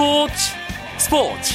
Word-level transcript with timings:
스포츠 0.00 0.34
스포츠. 0.96 1.54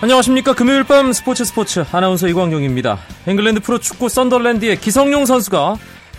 안녕하십니까. 0.00 0.52
금요일 0.54 0.82
밤 0.82 1.12
스포츠 1.12 1.44
스포츠 1.44 1.84
아나운서 1.92 2.26
이광용입니다. 2.26 2.98
잉글랜드 3.28 3.60
프로축구 3.60 4.08
썬더랜드의 4.08 4.80
기성용 4.80 5.26
선수가 5.26 5.76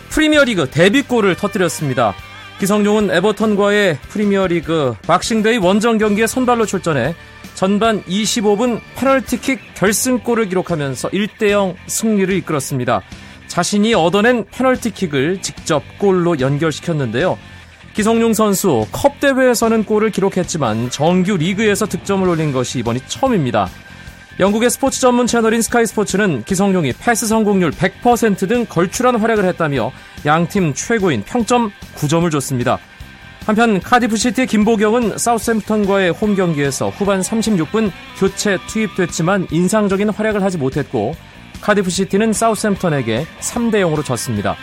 프리미어리그 0.07 0.69
데뷔골을 0.69 1.35
터뜨렸습니다. 1.35 2.15
기성용은 2.61 3.11
에버턴과의 3.11 3.99
프리미어리그 4.07 4.95
박싱데이 5.05 5.57
원정 5.57 5.97
경기에 5.97 6.27
선발로 6.27 6.65
출전해 6.65 7.13
전반 7.55 8.01
25분 8.03 8.79
페널티킥 8.95 9.73
결승골을 9.73 10.47
기록하면서 10.47 11.09
1대0 11.09 11.75
승리를 11.87 12.33
이끌었습니다. 12.35 13.01
자신이 13.57 13.95
얻어낸 13.95 14.45
페널티킥을 14.51 15.41
직접 15.41 15.81
골로 15.97 16.39
연결시켰는데요. 16.39 17.39
기성용 17.95 18.35
선수 18.35 18.85
컵 18.91 19.19
대회에서는 19.19 19.83
골을 19.83 20.11
기록했지만 20.11 20.91
정규 20.91 21.37
리그에서 21.37 21.87
득점을 21.87 22.29
올린 22.29 22.51
것이 22.51 22.77
이번이 22.77 22.99
처음입니다. 23.07 23.67
영국의 24.39 24.69
스포츠 24.69 25.01
전문 25.01 25.25
채널인 25.25 25.63
스카이 25.63 25.87
스포츠는 25.87 26.43
기성용이 26.43 26.93
패스 27.01 27.25
성공률 27.25 27.71
100%등 27.71 28.67
걸출한 28.67 29.15
활약을 29.15 29.43
했다며 29.45 29.91
양팀 30.23 30.75
최고인 30.75 31.23
평점 31.23 31.71
9점을 31.95 32.29
줬습니다. 32.31 32.77
한편 33.47 33.79
카디프시티의 33.79 34.45
김보경은 34.45 35.17
사우스햄프턴과의 35.17 36.11
홈 36.11 36.35
경기에서 36.35 36.89
후반 36.89 37.21
36분 37.21 37.89
교체 38.19 38.59
투입됐지만 38.67 39.47
인상적인 39.49 40.09
활약을 40.09 40.43
하지 40.43 40.59
못했고 40.59 41.15
카디프 41.61 41.89
시티는 41.89 42.33
사우스햄프턴에게 42.33 43.25
3대 43.39 43.75
0으로 43.75 44.03
졌습니다. 44.03 44.55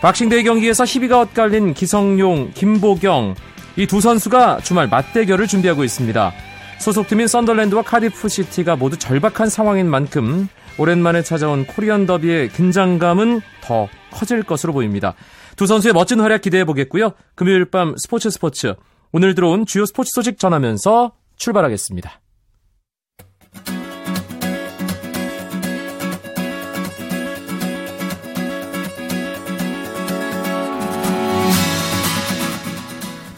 박싱데이 0.00 0.44
경기에서 0.44 0.84
희비가 0.84 1.20
엇갈린 1.20 1.74
기성용, 1.74 2.52
김보경 2.54 3.34
이 3.76 3.86
두 3.86 4.00
선수가 4.00 4.60
주말 4.60 4.88
맞대결을 4.88 5.46
준비하고 5.46 5.84
있습니다. 5.84 6.32
소속팀인 6.78 7.28
썬더랜드와 7.28 7.82
카디프 7.82 8.28
시티가 8.28 8.76
모두 8.76 8.98
절박한 8.98 9.48
상황인 9.48 9.88
만큼 9.88 10.48
오랜만에 10.78 11.22
찾아온 11.22 11.66
코리안 11.66 12.06
더비의 12.06 12.50
긴장감은 12.50 13.40
더 13.62 13.88
커질 14.10 14.42
것으로 14.42 14.72
보입니다. 14.72 15.14
두 15.56 15.66
선수의 15.66 15.92
멋진 15.92 16.20
활약 16.20 16.40
기대해 16.42 16.64
보겠고요. 16.64 17.12
금요일 17.34 17.66
밤 17.66 17.94
스포츠 17.98 18.30
스포츠 18.30 18.74
오늘 19.12 19.34
들어온 19.34 19.66
주요 19.66 19.84
스포츠 19.84 20.10
소식 20.14 20.38
전하면서 20.38 21.12
출발하겠습니다. 21.36 22.20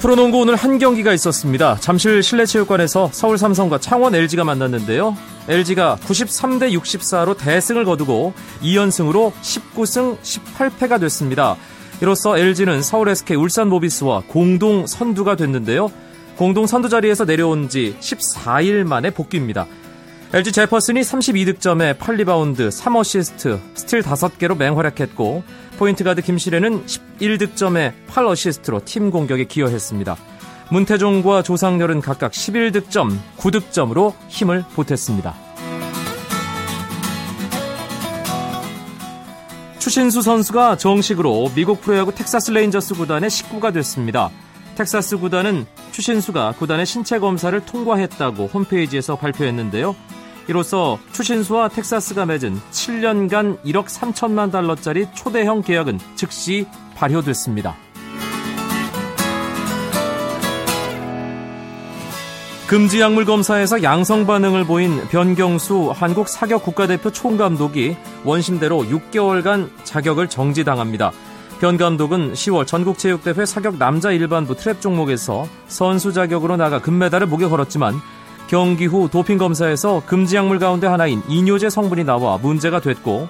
프로농구 0.03 0.41
오늘 0.41 0.57
한 0.57 0.81
경기가 0.81 1.13
있었습니다. 1.13 1.77
잠실 1.79 2.25
실내체육관에서 2.25 3.11
서울 3.13 3.39
삼성과 3.39 3.79
창원 3.79 4.17
LG가 4.17 4.43
만났는데요. 4.43 5.17
LG가 5.47 5.97
93대 6.05 6.77
64로 6.77 7.39
대승을 7.39 7.85
거두고 7.85 8.35
2연승으로 8.63 9.31
19승 9.31 10.19
18패가 10.19 10.99
됐습니다. 11.03 11.55
이로써 12.01 12.37
LG는 12.37 12.83
서울 12.83 13.11
SK 13.11 13.37
울산 13.37 13.69
모비스와 13.69 14.25
공동 14.27 14.89
선두가 14.89 15.37
됐는데요. 15.37 15.93
공동 16.37 16.67
선두 16.67 16.89
자리에서 16.89 17.25
내려온 17.25 17.69
지 17.69 17.95
14일 18.01 18.83
만에 18.83 19.11
복귀입니다. 19.11 19.69
LG 20.35 20.51
제퍼슨이 20.53 21.03
32득점에 21.03 21.99
8리바운드, 21.99 22.71
3어시스트, 22.71 23.61
스틸 23.75 24.01
5개로 24.01 24.57
맹활약했고 24.57 25.45
포인트 25.77 26.05
가드 26.05 26.23
김시래는 26.23 26.87
11득점에 26.87 27.93
8어시스트로 28.09 28.83
팀 28.87 29.11
공격에 29.11 29.45
기여했습니다. 29.45 30.17
문태종과 30.71 31.43
조상열은 31.43 32.01
각각 32.01 32.33
11득점, 32.33 33.15
9득점으로 33.37 34.15
힘을 34.29 34.65
보탰습니다. 34.75 35.35
추신수 39.79 40.23
선수가 40.23 40.79
정식으로 40.79 41.51
미국 41.55 41.83
프로야구 41.83 42.15
텍사스 42.15 42.53
레인저스 42.53 42.95
구단의 42.95 43.29
식구가 43.29 43.73
됐습니다. 43.73 44.31
텍사스 44.77 45.19
구단은 45.19 45.67
추신수가 45.91 46.53
구단의 46.53 46.87
신체 46.87 47.19
검사를 47.19 47.61
통과했다고 47.67 48.47
홈페이지에서 48.47 49.17
발표했는데요. 49.17 49.95
이로써 50.49 50.99
추신수와 51.13 51.69
텍사스가 51.69 52.27
맺은 52.27 52.61
7년간 52.71 53.63
1억 53.63 53.87
3천만 53.87 54.51
달러짜리 54.51 55.07
초대형 55.15 55.63
계약은 55.63 55.99
즉시 56.15 56.67
발효됐습니다. 56.95 57.77
금지 62.73 63.01
약물 63.01 63.27
검사에서 63.27 63.83
양성 63.83 64.27
반응을 64.27 64.65
보인 64.65 65.07
변경수 65.09 65.93
한국 65.95 66.27
사격 66.27 66.63
국가대표 66.63 67.11
총감독이 67.11 67.97
원심대로 68.25 68.85
6개월간 68.85 69.69
자격을 69.85 70.29
정지당합니다. 70.29 71.13
변 71.61 71.77
감독은 71.77 72.33
10월 72.33 72.67
전국체육대회 72.67 73.45
사격 73.45 73.77
남자 73.77 74.11
일반부 74.11 74.55
트랩 74.55 74.81
종목에서 74.81 75.47
선수 75.69 76.13
자격으로 76.15 76.57
나가 76.57 76.81
금메달을 76.81 77.27
목에 77.27 77.47
걸었지만 77.47 78.01
경기 78.49 78.87
후 78.87 79.09
도핑 79.11 79.39
검사에서 79.39 80.03
금지 80.07 80.37
약물 80.37 80.59
가운데 80.59 80.87
하나인 80.87 81.23
이뇨제 81.29 81.71
성분이 81.71 82.05
나와 82.05 82.37
문제가 82.37 82.81
됐고 82.81 83.29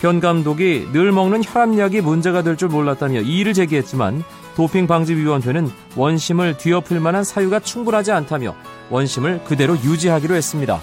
변 0.00 0.18
감독이 0.18 0.88
늘 0.92 1.12
먹는 1.12 1.42
혈압약이 1.44 2.00
문제가 2.00 2.42
될 2.42 2.56
줄 2.56 2.68
몰랐다며 2.68 3.20
이의를 3.20 3.52
제기했지만 3.52 4.24
도핑방지위원회는 4.56 5.70
원심을 5.96 6.56
뒤엎을 6.58 7.00
만한 7.00 7.22
사유가 7.24 7.60
충분하지 7.60 8.12
않다며 8.12 8.54
원심을 8.90 9.44
그대로 9.44 9.74
유지하기로 9.74 10.34
했습니다. 10.34 10.80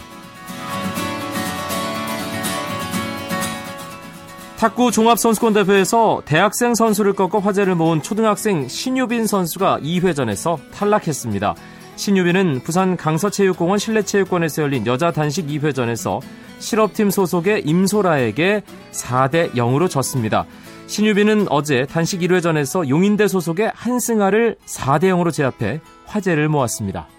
탁구 4.58 4.92
종합선수권대회에서 4.92 6.24
대학생 6.26 6.76
선수를 6.76 7.14
꺾어 7.14 7.40
화제를 7.40 7.76
모은 7.76 8.02
초등학생 8.02 8.68
신유빈 8.68 9.26
선수가 9.26 9.80
2회전에서 9.82 10.58
탈락했습니다. 10.74 11.56
신유빈은 12.00 12.62
부산 12.64 12.96
강서체육공원 12.96 13.78
실내체육관에서 13.78 14.64
열린 14.64 14.88
여자 14.88 15.12
단식 15.12 15.48
2회전에서 15.48 16.22
실업팀 16.60 17.10
소속의 17.12 17.64
임소라에게 17.66 18.64
4대 18.94 19.52
0으로 19.52 19.90
졌습니다. 19.90 20.46
신유빈은 20.88 21.48
어제 21.50 21.86
단식 21.86 22.22
1회전에서 22.22 22.88
용인대 22.88 23.28
소속의 23.28 23.74
한승아를 23.76 24.56
4대 24.66 25.10
0으로 25.10 25.34
제압해 25.34 25.82
화제를 26.06 26.48
모았습니다. 26.48 27.10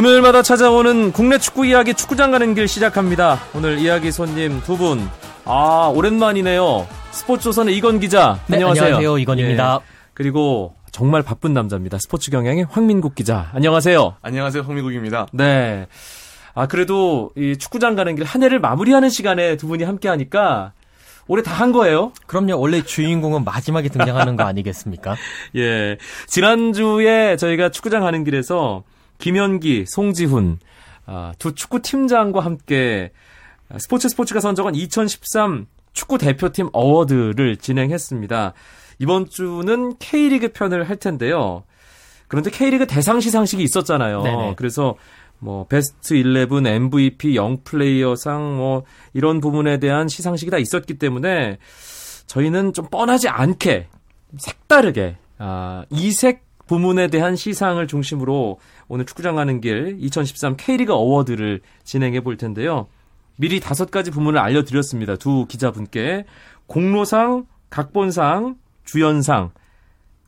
금요일마다 0.00 0.40
찾아오는 0.40 1.12
국내 1.12 1.36
축구 1.36 1.66
이야기 1.66 1.92
축구장 1.92 2.30
가는 2.30 2.54
길 2.54 2.66
시작합니다. 2.66 3.38
오늘 3.54 3.78
이야기 3.78 4.10
손님 4.10 4.62
두 4.62 4.78
분. 4.78 5.06
아, 5.44 5.92
오랜만이네요. 5.94 6.88
스포츠조선의 7.10 7.76
이건 7.76 8.00
기자. 8.00 8.40
네, 8.46 8.54
안녕하세요. 8.56 8.84
안녕하세요. 8.86 9.18
이건입니다. 9.18 9.80
예. 9.82 9.86
그리고 10.14 10.74
정말 10.90 11.22
바쁜 11.22 11.52
남자입니다. 11.52 11.98
스포츠 12.00 12.30
경향의 12.30 12.64
황민국 12.70 13.14
기자. 13.14 13.50
안녕하세요. 13.52 14.16
안녕하세요. 14.22 14.62
황민국입니다. 14.62 15.26
네. 15.34 15.86
아, 16.54 16.66
그래도 16.66 17.30
이 17.36 17.58
축구장 17.58 17.94
가는 17.94 18.16
길 18.16 18.24
한 18.24 18.42
해를 18.42 18.58
마무리하는 18.58 19.10
시간에 19.10 19.58
두 19.58 19.66
분이 19.66 19.84
함께 19.84 20.08
하니까 20.08 20.72
올해 21.26 21.42
다 21.42 21.52
한 21.52 21.72
거예요? 21.72 22.12
그럼요. 22.26 22.58
원래 22.58 22.80
주인공은 22.80 23.44
마지막에 23.44 23.90
등장하는 23.90 24.36
거 24.36 24.44
아니겠습니까? 24.44 25.16
예. 25.56 25.98
지난주에 26.26 27.36
저희가 27.36 27.68
축구장 27.68 28.00
가는 28.00 28.24
길에서 28.24 28.82
김현기, 29.20 29.84
송지훈 29.86 30.58
아, 31.06 31.32
두 31.38 31.54
축구 31.54 31.80
팀장과 31.80 32.40
함께 32.40 33.12
스포츠 33.78 34.08
스포츠가 34.08 34.40
선정한 34.40 34.74
2013 34.74 35.66
축구 35.92 36.18
대표팀 36.18 36.70
어워드를 36.72 37.56
진행했습니다. 37.56 38.54
이번 38.98 39.28
주는 39.28 39.96
K리그 39.98 40.52
편을 40.52 40.88
할 40.88 40.96
텐데요. 40.96 41.64
그런데 42.28 42.50
K리그 42.50 42.86
대상 42.86 43.20
시상식이 43.20 43.62
있었잖아요. 43.62 44.22
네네. 44.22 44.54
그래서 44.56 44.94
뭐 45.38 45.66
베스트 45.66 46.14
11, 46.14 46.66
MVP, 46.66 47.34
영 47.34 47.58
플레이어상 47.64 48.56
뭐 48.56 48.84
이런 49.14 49.40
부분에 49.40 49.78
대한 49.78 50.06
시상식이 50.06 50.50
다 50.50 50.58
있었기 50.58 50.98
때문에 50.98 51.58
저희는 52.26 52.72
좀 52.72 52.86
뻔하지 52.88 53.28
않게 53.28 53.88
색다르게 54.38 55.16
아, 55.38 55.84
이색 55.90 56.49
부문에 56.70 57.08
대한 57.08 57.34
시상을 57.34 57.84
중심으로 57.88 58.60
오늘 58.86 59.04
축구장 59.04 59.34
가는 59.34 59.60
길 59.60 59.96
2013 59.98 60.56
K리그 60.56 60.92
어워드를 60.92 61.62
진행해 61.82 62.20
볼 62.20 62.36
텐데요. 62.36 62.86
미리 63.34 63.58
다섯 63.58 63.90
가지 63.90 64.12
부문을 64.12 64.38
알려드렸습니다. 64.38 65.16
두 65.16 65.46
기자분께 65.46 66.26
공로상, 66.68 67.46
각본상, 67.70 68.54
주연상, 68.84 69.50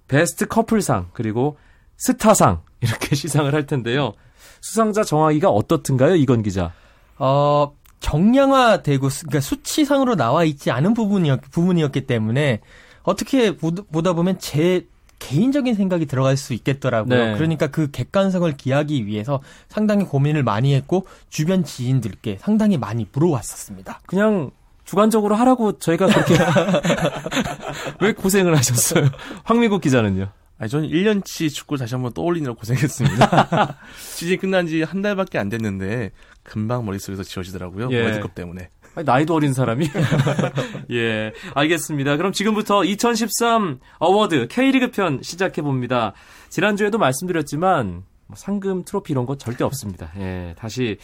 베스트 0.09 0.49
커플상 0.49 1.11
그리고 1.13 1.59
스타상 1.97 2.63
이렇게 2.81 3.15
시상을 3.15 3.55
할 3.55 3.69
텐데요. 3.69 4.13
수상자 4.61 5.05
정하기가 5.05 5.49
어떻든가요, 5.49 6.17
이건 6.17 6.43
기자? 6.43 6.73
어, 7.19 7.73
정량화되고 8.01 9.09
그러니까 9.09 9.39
수치상으로 9.39 10.17
나와 10.17 10.43
있지 10.43 10.73
않은 10.73 10.95
부분이었, 10.95 11.41
부분이었기 11.53 12.09
때문에 12.09 12.63
어떻게 13.05 13.57
보다 13.57 14.13
보면 14.13 14.41
제 14.41 14.89
개인적인 15.29 15.75
생각이 15.75 16.07
들어갈 16.07 16.37
수 16.37 16.53
있겠더라고요. 16.55 17.25
네. 17.33 17.35
그러니까 17.35 17.69
그 17.69 17.91
객관성을 17.91 18.51
기하기 18.57 19.07
위해서 19.07 19.41
상당히 19.69 20.05
고민을 20.05 20.43
많이 20.43 20.75
했고 20.75 21.07
주변 21.31 21.65
지인들께 21.65 22.39
상당히 22.41 22.77
많이 22.79 23.07
물어왔었습니다. 23.13 24.01
그냥 24.07 24.51
주관적으로 24.85 25.37
하라고 25.37 25.79
저희가 25.79 26.07
그렇게 26.07 26.35
왜 28.01 28.13
고생을 28.13 28.57
하셨어요? 28.57 29.09
황미국 29.45 29.81
기자는요? 29.81 30.29
아니, 30.59 30.69
저는 30.71 30.89
1년치 30.91 31.53
축구 31.53 31.77
다시 31.77 31.95
한번 31.95 32.13
떠올리느라 32.13 32.55
고생했습니다. 32.55 33.79
시즌 33.99 34.39
끝난 34.39 34.67
지 34.67 34.83
한 34.83 35.03
달밖에 35.03 35.39
안 35.39 35.49
됐는데 35.49 36.11
금방 36.43 36.85
머릿속에서 36.85 37.23
지워지더라고요. 37.23 37.89
예. 37.93 38.03
월드컵 38.03 38.35
때문에. 38.35 38.69
아니, 38.95 39.05
나이도 39.05 39.35
어린 39.35 39.53
사람이? 39.53 39.89
예, 40.93 41.33
알겠습니다. 41.55 42.17
그럼 42.17 42.33
지금부터 42.33 42.85
2013 42.85 43.81
award 43.99 44.49
K리그 44.49 44.91
편 44.91 45.21
시작해 45.23 45.63
봅니다. 45.63 46.13
지난주에도 46.51 46.99
말씀드렸지만, 46.99 48.05
뭐 48.27 48.37
상금, 48.37 48.85
트로피 48.85 49.13
이런 49.13 49.27
거 49.27 49.37
절대 49.37 49.65
없습니다. 49.65 50.13
예, 50.19 50.55
다시 50.59 50.99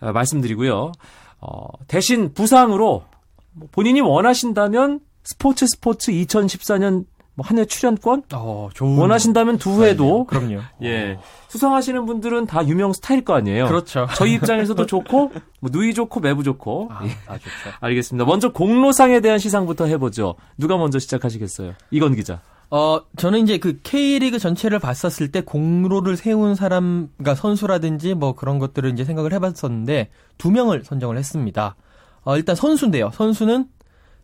어, 0.00 0.12
말씀드리고요. 0.12 0.92
어, 1.40 1.66
대신 1.88 2.32
부상으로 2.32 3.04
뭐 3.52 3.68
본인이 3.70 4.00
원하신다면 4.00 5.00
스포츠 5.22 5.66
스포츠 5.66 6.12
2014년 6.12 7.04
뭐 7.34 7.46
한해 7.46 7.64
출연권? 7.64 8.24
어, 8.34 8.68
좋은 8.74 8.98
원하신다면 8.98 9.58
두 9.58 9.82
회도 9.82 10.24
그럼요. 10.24 10.60
예. 10.82 11.18
수상하시는 11.48 12.04
분들은 12.04 12.46
다 12.46 12.66
유명 12.66 12.92
스타일 12.92 13.24
거 13.24 13.34
아니에요. 13.34 13.66
그렇죠. 13.66 14.06
저희 14.16 14.34
입장에서도 14.34 14.84
좋고 14.86 15.32
뭐 15.60 15.70
누이 15.72 15.94
좋고 15.94 16.20
매부 16.20 16.42
좋고. 16.42 16.88
아, 16.90 17.04
예. 17.06 17.10
아, 17.26 17.38
좋죠. 17.38 17.50
알겠습니다. 17.80 18.24
먼저 18.24 18.52
공로상에 18.52 19.20
대한 19.20 19.38
시상부터 19.38 19.86
해보죠. 19.86 20.34
누가 20.58 20.76
먼저 20.76 20.98
시작하시겠어요? 20.98 21.74
이건 21.90 22.14
기자. 22.14 22.40
어, 22.72 23.00
저는 23.16 23.40
이제 23.40 23.58
그 23.58 23.80
K리그 23.82 24.38
전체를 24.38 24.78
봤었을 24.78 25.32
때 25.32 25.40
공로를 25.40 26.16
세운 26.16 26.54
사람, 26.54 27.08
그러니까 27.16 27.34
선수라든지 27.34 28.14
뭐 28.14 28.34
그런 28.34 28.60
것들을 28.60 28.92
이제 28.92 29.04
생각을 29.04 29.32
해봤었는데 29.32 30.10
두 30.38 30.50
명을 30.52 30.84
선정을 30.84 31.18
했습니다. 31.18 31.74
어, 32.22 32.36
일단 32.36 32.54
선수인데요. 32.54 33.10
선수는 33.12 33.66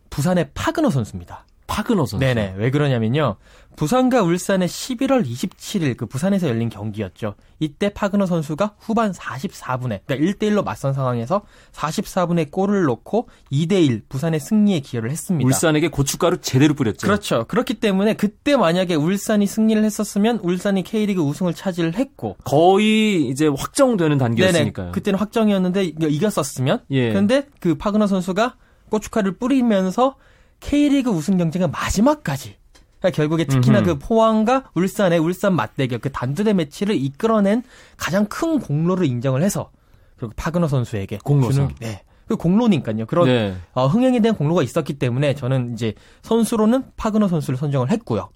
부산의 0.09 0.51
파그너 0.53 0.89
선수입니다. 0.89 1.45
파그너 1.77 2.07
선수. 2.07 2.17
네네. 2.17 2.55
왜 2.57 2.71
그러냐면요. 2.71 3.35
부산과 3.75 4.23
울산의 4.23 4.67
11월 4.67 5.23
27일 5.23 5.95
그 5.95 6.07
부산에서 6.07 6.49
열린 6.49 6.69
경기였죠. 6.69 7.35
이때 7.59 7.89
파그너 7.89 8.25
선수가 8.25 8.73
후반 8.79 9.11
44분에 9.11 9.99
그러니까 10.07 10.15
1대1로 10.15 10.63
맞선 10.63 10.93
상황에서 10.93 11.43
44분에 11.73 12.49
골을 12.49 12.85
넣고 12.85 13.29
2대1 13.51 14.09
부산의 14.09 14.39
승리에 14.39 14.79
기여를 14.79 15.11
했습니다. 15.11 15.45
울산에게 15.47 15.89
고춧가루 15.89 16.39
제대로 16.41 16.73
뿌렸죠. 16.73 17.05
그렇죠. 17.05 17.45
그렇기 17.47 17.75
때문에 17.75 18.15
그때 18.15 18.57
만약에 18.57 18.95
울산이 18.95 19.45
승리를 19.45 19.83
했었으면 19.83 20.39
울산이 20.41 20.81
K리그 20.81 21.21
우승을 21.21 21.53
차지를 21.53 21.93
했고 21.93 22.37
거의 22.43 23.27
이제 23.27 23.45
확정되는 23.45 24.17
단계였으니까요. 24.17 24.85
네네. 24.85 24.91
그때는 24.93 25.19
확정이었는데 25.19 25.83
이겼었으면 25.83 26.79
예. 26.89 27.09
그런데 27.09 27.45
그 27.59 27.75
파그너 27.75 28.07
선수가 28.07 28.55
고춧가루를 28.89 29.37
뿌리면서 29.37 30.15
K리그 30.59 31.09
우승 31.09 31.37
경쟁의 31.37 31.69
마지막까지 31.69 32.55
그러니까 32.99 33.15
결국에 33.15 33.45
특히나 33.45 33.79
음흠. 33.79 33.85
그 33.85 33.99
포항과 33.99 34.71
울산의 34.73 35.19
울산 35.19 35.53
맞대결 35.55 35.99
그 35.99 36.11
단두대 36.11 36.53
매치를 36.53 36.95
이끌어낸 36.95 37.63
가장 37.95 38.25
큰 38.25 38.59
공로를 38.59 39.05
인정을 39.05 39.43
해서 39.43 39.71
그리고 40.17 40.33
파그너 40.35 40.67
선수에게 40.67 41.19
공로상. 41.23 41.53
주는 41.53 41.75
네. 41.79 42.01
그 42.27 42.35
공로니까요. 42.35 43.05
그런 43.05 43.27
네. 43.27 43.55
어, 43.73 43.87
흥행에 43.87 44.19
대한 44.19 44.35
공로가 44.35 44.63
있었기 44.63 44.95
때문에 44.99 45.35
저는 45.35 45.73
이제 45.73 45.93
선수로는 46.23 46.85
파그너 46.97 47.27
선수를 47.27 47.57
선정을 47.57 47.91
했고요. 47.91 48.29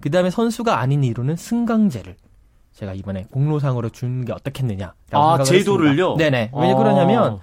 그 0.00 0.10
다음에 0.10 0.30
선수가 0.30 0.78
아닌 0.78 1.02
이유는 1.04 1.36
승강제를 1.36 2.16
제가 2.72 2.94
이번에 2.94 3.26
공로상으로 3.30 3.90
준 3.90 4.24
게 4.24 4.32
어떻겠느냐. 4.32 4.94
아, 5.10 5.42
제도를요? 5.42 6.16
네네. 6.16 6.52
왜 6.54 6.72
아. 6.72 6.76
그러냐면 6.76 7.40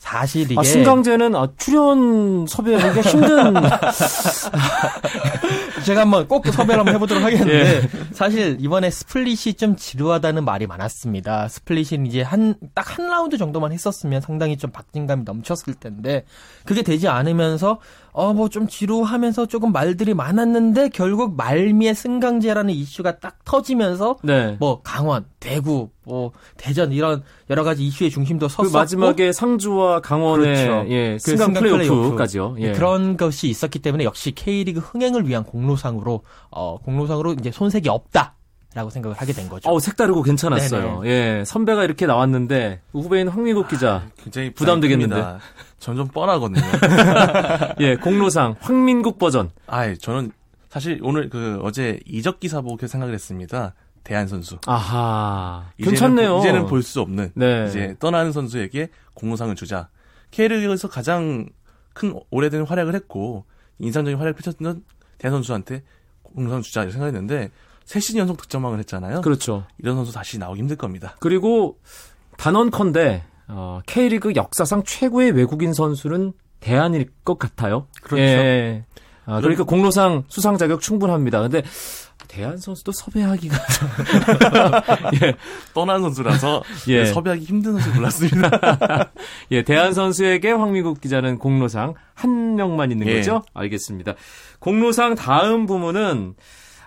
사실 0.00 0.50
이게 0.50 0.58
아, 0.58 0.62
승강제는 0.62 1.36
아, 1.36 1.46
출연 1.58 2.46
섭외하기가 2.48 3.02
힘든 3.02 3.54
제가 5.84 6.02
한번 6.02 6.26
꼭 6.26 6.46
섭외를 6.46 6.78
한번 6.78 6.94
해보도록 6.94 7.22
하겠는데 7.22 7.54
예. 7.54 7.82
사실 8.12 8.56
이번에 8.60 8.90
split이 8.90 9.54
좀 9.54 9.76
지루하다는 9.76 10.44
말이 10.44 10.66
많았습니다. 10.66 11.48
split이 11.48 11.98
이제 12.06 12.22
한 12.22 12.54
딱 12.74 12.90
한 12.90 13.08
라운드 13.08 13.38
정도만 13.38 13.70
했었으면 13.72 14.20
상당히 14.20 14.56
좀 14.56 14.72
박진감이 14.72 15.22
넘쳤을 15.24 15.74
텐데 15.74 16.24
그게 16.64 16.82
되지 16.82 17.06
않으면서 17.08 17.78
어 18.12 18.32
뭐 18.32 18.48
좀 18.48 18.66
지루하면서 18.66 19.46
조금 19.46 19.70
말들이 19.70 20.14
많았는데 20.14 20.88
결국 20.88 21.36
말미에 21.36 21.94
승강제라는 21.94 22.74
이슈가 22.74 23.20
딱 23.20 23.44
터지면서 23.44 24.16
네. 24.22 24.56
뭐 24.58 24.80
강원, 24.82 25.26
대구, 25.38 25.90
뭐 26.04 26.32
대전 26.56 26.92
이런 26.92 27.22
여러 27.50 27.62
가지 27.62 27.86
이슈의 27.86 28.10
중심도 28.10 28.46
그 28.46 28.52
섰었고 28.52 28.72
그 28.72 28.76
마지막에 28.76 29.32
상주와 29.32 30.00
강원의 30.00 30.66
그렇죠. 30.66 30.90
예, 30.90 31.12
그 31.12 31.18
승강, 31.18 31.54
승강 31.54 31.62
플레이오프까지요. 31.62 32.56
예. 32.58 32.72
그런 32.72 33.16
것이 33.16 33.48
있었기 33.48 33.80
때문에 33.80 34.04
역시 34.04 34.32
K리그 34.32 34.80
흥행을 34.80 35.28
위한 35.28 35.44
공로상으로 35.44 36.22
어 36.50 36.78
공로상으로 36.78 37.34
이제 37.34 37.50
손색이 37.50 37.88
없다. 37.88 38.34
라고 38.72 38.88
생각을 38.88 39.16
하게 39.16 39.32
된 39.32 39.48
거죠. 39.48 39.68
어, 39.68 39.80
색다르고 39.80 40.22
괜찮았어요. 40.22 41.00
네네. 41.00 41.10
예, 41.10 41.44
선배가 41.44 41.82
이렇게 41.82 42.06
나왔는데 42.06 42.82
후배인 42.92 43.26
황미국 43.26 43.66
기자 43.66 43.94
아, 43.94 44.08
굉장히 44.22 44.54
부담되겠는데. 44.54 45.38
점점 45.80 46.06
뻔하거든요. 46.06 46.62
예, 47.80 47.96
공로상 47.96 48.54
황민국 48.60 49.18
버전. 49.18 49.50
아, 49.66 49.92
저는 49.96 50.30
사실 50.68 51.00
오늘 51.02 51.28
그 51.28 51.58
어제 51.64 51.98
이적 52.06 52.38
기사 52.38 52.60
보고 52.60 52.86
생각을 52.86 53.12
했습니다. 53.12 53.74
대한 54.04 54.26
선수. 54.26 54.58
아하. 54.66 55.70
이제는 55.78 55.90
괜찮네요. 55.92 56.38
이제는 56.38 56.66
볼 56.66 56.82
수 56.82 57.00
없는 57.00 57.32
네. 57.34 57.66
이제 57.68 57.94
떠나는 57.98 58.32
선수에게 58.32 58.88
공로상을 59.14 59.54
주자. 59.56 59.88
K리그에서 60.30 60.88
가장 60.88 61.46
큰 61.92 62.18
오래된 62.30 62.62
활약을 62.62 62.94
했고 62.94 63.44
인상적인 63.78 64.18
활약을 64.18 64.34
펼쳤던 64.34 64.84
대한 65.18 65.34
선수한테 65.36 65.82
공로상 66.22 66.62
주자 66.62 66.80
이렇게 66.82 66.92
생각했는데 66.92 67.50
세 67.84 67.98
시즌 68.00 68.20
연속 68.20 68.36
득점왕을 68.38 68.78
했잖아요. 68.80 69.20
그렇죠. 69.22 69.66
이런 69.78 69.96
선수 69.96 70.12
다시 70.12 70.38
나오기 70.38 70.60
힘들 70.60 70.76
겁니다. 70.76 71.16
그리고 71.20 71.78
단언컨대 72.38 73.24
어, 73.48 73.80
K리그 73.86 74.34
역사상 74.36 74.84
최고의 74.84 75.32
외국인 75.32 75.72
선수는 75.72 76.32
대안일 76.60 77.10
것 77.24 77.38
같아요. 77.38 77.88
그렇죠. 78.02 78.22
예. 78.22 78.84
아, 79.30 79.40
그러니까 79.40 79.64
공로상 79.64 80.24
수상 80.28 80.58
자격 80.58 80.80
충분합니다. 80.80 81.40
근데 81.42 81.62
대한 82.28 82.58
선수도 82.58 82.92
섭외하기가 82.92 83.56
예. 85.22 85.34
떠난 85.74 86.00
선수라서 86.02 86.62
예. 86.88 87.04
섭외하기 87.06 87.44
힘든 87.44 87.72
선수 87.72 87.92
골랐습니다. 87.92 89.10
예, 89.52 89.62
대한 89.62 89.94
선수에게 89.94 90.50
황미국 90.52 91.00
기자는 91.00 91.38
공로상 91.38 91.94
한 92.14 92.56
명만 92.56 92.90
있는 92.92 93.06
예. 93.08 93.16
거죠? 93.16 93.42
알겠습니다. 93.54 94.14
공로상 94.58 95.14
다음 95.14 95.66
부문은 95.66 96.34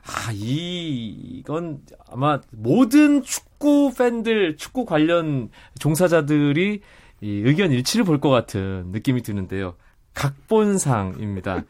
아, 0.05 0.31
이, 0.33 1.07
이건 1.39 1.79
아마 2.12 2.39
모든 2.51 3.23
축구 3.23 3.93
팬들, 3.97 4.57
축구 4.57 4.85
관련 4.85 5.50
종사자들이 5.79 6.81
이 7.21 7.41
의견 7.45 7.71
일치를 7.71 8.03
볼 8.05 8.19
것 8.19 8.29
같은 8.29 8.88
느낌이 8.91 9.21
드는데요. 9.23 9.75
각본상입니다. 10.13 11.63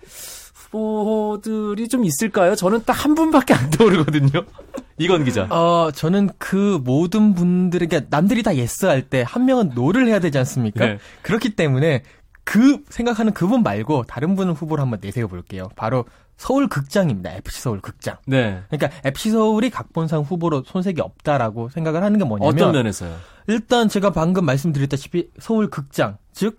후보들이 0.74 1.88
좀 1.88 2.04
있을까요? 2.06 2.56
저는 2.56 2.84
딱 2.86 2.94
한 3.04 3.16
분밖에 3.16 3.54
안 3.54 3.70
떠오르거든요. 3.70 4.30
이건 4.98 5.24
기자. 5.26 5.44
어, 5.50 5.92
저는 5.92 6.30
그 6.38 6.80
모든 6.84 7.34
분들에게 7.34 7.88
그러니까 7.90 8.16
남들이 8.16 8.44
다 8.44 8.56
yes 8.56 8.86
할 8.86 9.04
때 9.10 9.24
한 9.24 9.46
명은 9.46 9.72
no를 9.76 10.08
해야 10.08 10.20
되지 10.20 10.38
않습니까? 10.38 10.86
네. 10.86 10.98
그렇기 11.24 11.56
때문에 11.56 12.04
그 12.46 12.80
생각하는 12.90 13.34
그분 13.34 13.64
말고 13.64 14.04
다른 14.04 14.36
분을 14.36 14.54
후보로 14.54 14.82
한번 14.82 15.00
내세워 15.02 15.28
볼게요. 15.28 15.70
바로 15.76 16.06
서울 16.38 16.68
극장입니다. 16.68 17.32
FC 17.32 17.62
서울 17.62 17.82
극장. 17.82 18.18
네. 18.26 18.62
그러니까 18.70 18.90
FC 19.04 19.32
서울이 19.32 19.70
각본상 19.70 20.22
후보로 20.22 20.64
손색이 20.66 21.00
없다라고 21.02 21.70
생각을 21.70 22.04
하는 22.04 22.18
게 22.20 22.26
뭐냐면 22.26 22.54
어떤 22.54 22.72
면에서요? 22.72 23.16
일단 23.48 23.90
제가 23.90 24.12
방금 24.12 24.46
말씀드렸다시피 24.46 25.30
서울 25.40 25.70
극장, 25.70 26.18
즉 26.32 26.58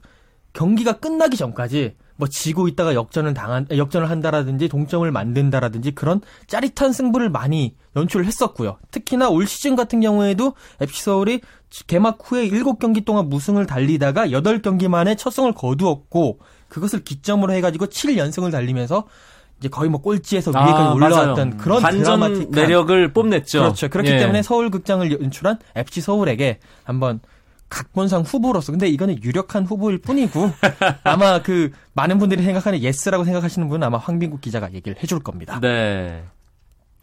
경기가 0.53 0.93
끝나기 0.95 1.37
전까지 1.37 1.97
뭐 2.17 2.29
지고 2.29 2.69
있다가 2.69 2.95
역전을 2.95 3.35
당한 3.35 3.67
역전을 3.71 4.09
한다라든지 4.09 4.69
동점을 4.69 5.11
만든다라든지 5.11 5.93
그런 5.93 6.21
짜릿한 6.47 6.93
승부를 6.93 7.29
많이 7.29 7.75
연출을 7.97 8.27
했었고요. 8.27 8.79
특히나 8.91 9.29
올 9.29 9.47
시즌 9.47 9.77
같은 9.77 10.01
경우에도 10.01 10.55
FC 10.81 11.03
서울이 11.03 11.41
개막 11.87 12.19
후에 12.23 12.49
7경기 12.49 13.05
동안 13.05 13.29
무승을 13.29 13.67
달리다가 13.67 14.29
8경기 14.29 14.89
만에 14.89 15.17
첫 15.17 15.31
승을 15.31 15.53
거두었고 15.53 16.39
그것을 16.69 17.03
기점으로 17.03 17.53
해 17.53 17.61
가지고 17.61 17.87
7연승을 17.87 18.53
달리면서 18.53 19.07
이제 19.59 19.69
거의 19.69 19.91
뭐 19.91 20.01
꼴찌에서 20.01 20.53
아, 20.55 20.65
위에까지 20.65 20.95
올라왔던 20.97 21.49
맞아요. 21.51 21.63
그런 21.63 21.83
반전 21.83 22.51
매력을 22.51 23.13
뽐냈죠. 23.13 23.61
그렇죠. 23.61 23.89
그렇기 23.89 24.11
예. 24.11 24.19
때문에 24.19 24.43
서울 24.43 24.71
극장을 24.71 25.11
연출한 25.23 25.59
FC 25.75 26.01
서울에게 26.01 26.59
한번 26.85 27.21
각본상 27.69 28.23
후보로서 28.23 28.73
근데 28.73 28.89
이거는 28.89 29.23
유력한 29.23 29.65
후보일 29.65 29.99
뿐이고 29.99 30.51
아마 31.03 31.43
그 31.43 31.71
많은 31.95 32.19
분들이 32.19 32.43
생각하는 32.43 32.81
yes라고 32.81 33.25
생각하시는 33.25 33.69
분은 33.69 33.87
아마 33.87 33.99
황빈국 33.99 34.41
기자가 34.41 34.73
얘기를 34.73 35.01
해줄 35.03 35.21
겁니다. 35.21 35.59
네. 35.61 36.25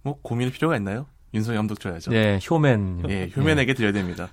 뭐 0.03 0.17
고민할 0.21 0.53
필요가 0.53 0.75
있나요? 0.77 1.05
윤성효 1.33 1.57
감독 1.59 1.79
줘야죠. 1.79 2.11
네, 2.11 2.39
효멘. 2.49 3.03
예, 3.09 3.29
효멘에게 3.35 3.73
드려야 3.73 3.91
됩니다. 3.91 4.29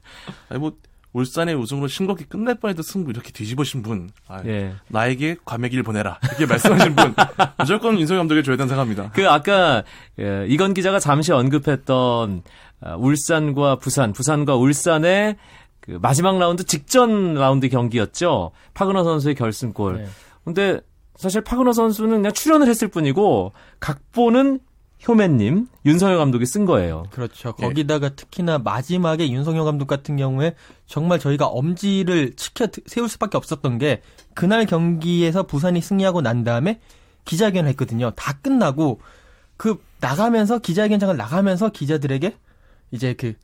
아니 0.49 0.61
뭐 0.61 0.73
울산의 1.13 1.55
우승으로 1.55 1.89
싱겁게 1.89 2.27
끝날 2.27 2.57
뻔했던 2.57 2.83
승부 2.83 3.11
이렇게 3.11 3.33
뒤집으신 3.33 3.83
분, 3.83 4.11
아, 4.27 4.43
예. 4.45 4.75
나에게 4.89 5.37
과메기를 5.45 5.83
보내라 5.83 6.19
이렇게 6.23 6.47
말씀하신 6.47 6.95
분 6.95 7.15
무조건 7.59 7.99
윤성효 7.99 8.21
감독에 8.21 8.43
줘야 8.43 8.57
된다고 8.57 8.85
생각합니다. 8.85 9.11
그 9.15 9.29
아까 9.29 9.85
예, 10.21 10.45
이건 10.49 10.75
기자가 10.75 11.01
잠시 11.01 11.33
언급했던 11.33 12.43
아, 12.81 12.95
울산과 12.97 13.77
부산, 13.77 14.13
부산과 14.13 14.57
울산의 14.57 15.37
그 15.89 15.99
마지막 16.03 16.39
라운드 16.39 16.65
직전 16.65 17.33
라운드 17.33 17.71
경기였죠. 17.71 18.51
파그너 18.75 19.05
선수의 19.05 19.35
결승골. 19.35 19.97
네. 19.97 20.07
근데 20.45 20.81
사실 21.17 21.41
파그너 21.41 21.73
선수는 21.73 22.17
그냥 22.17 22.33
출연을 22.33 22.69
했을 22.69 22.89
뿐이고 22.89 23.53
각본은 23.81 24.61
효맨님, 25.07 25.67
윤성열 25.87 26.19
감독이 26.19 26.45
쓴 26.45 26.67
거예요. 26.67 27.05
그렇죠. 27.11 27.55
예. 27.59 27.65
거기다가 27.65 28.11
특히나 28.11 28.59
마지막에 28.59 29.31
윤성열 29.31 29.65
감독 29.65 29.87
같은 29.87 30.17
경우에 30.17 30.55
정말 30.87 31.19
저희가 31.19 31.47
엄지를 31.47 32.37
치켜 32.37 32.67
세울 32.85 33.09
수밖에 33.09 33.39
없었던 33.39 33.79
게 33.79 34.03
그날 34.35 34.67
경기에서 34.67 35.45
부산이 35.45 35.81
승리하고 35.81 36.21
난 36.21 36.45
다음에 36.45 36.81
기자회견을 37.25 37.71
했거든요. 37.71 38.11
다 38.11 38.35
끝나고 38.43 39.01
그 39.57 39.83
나가면서 40.01 40.59
기자회견장을 40.59 41.17
나가면서 41.17 41.71
기자들에게 41.71 42.37
이제 42.91 43.15
그 43.15 43.35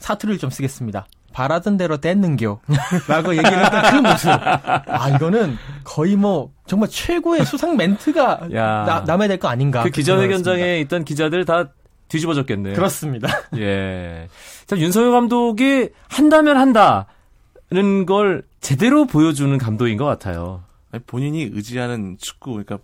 사투를 0.00 0.36
좀 0.36 0.50
쓰겠습니다. 0.50 1.06
바라던 1.34 1.76
대로 1.76 1.98
뗐는겨. 1.98 2.60
라고 3.08 3.36
얘기를 3.36 3.64
했던 3.64 3.82
그 3.90 4.08
모습. 4.08 4.28
아, 4.30 5.10
이거는 5.14 5.58
거의 5.82 6.14
뭐, 6.16 6.52
정말 6.66 6.88
최고의 6.88 7.44
수상 7.44 7.76
멘트가 7.76 8.48
나, 8.50 9.04
남아야 9.06 9.28
될 9.28 9.38
거 9.38 9.48
아닌가. 9.48 9.82
그 9.82 9.90
기자회견장에 9.90 10.78
있던 10.82 11.04
기자들 11.04 11.44
다 11.44 11.70
뒤집어졌겠네요. 12.08 12.74
그렇습니다. 12.76 13.28
예. 13.58 14.28
자, 14.66 14.78
윤석열 14.78 15.10
감독이 15.10 15.88
한다면 16.08 16.56
한다는 16.56 18.06
걸 18.06 18.44
제대로 18.60 19.04
보여주는 19.04 19.58
감독인 19.58 19.96
것 19.96 20.04
같아요. 20.04 20.62
본인이 21.08 21.50
의지하는 21.52 22.16
축구, 22.20 22.52
그러니까 22.52 22.78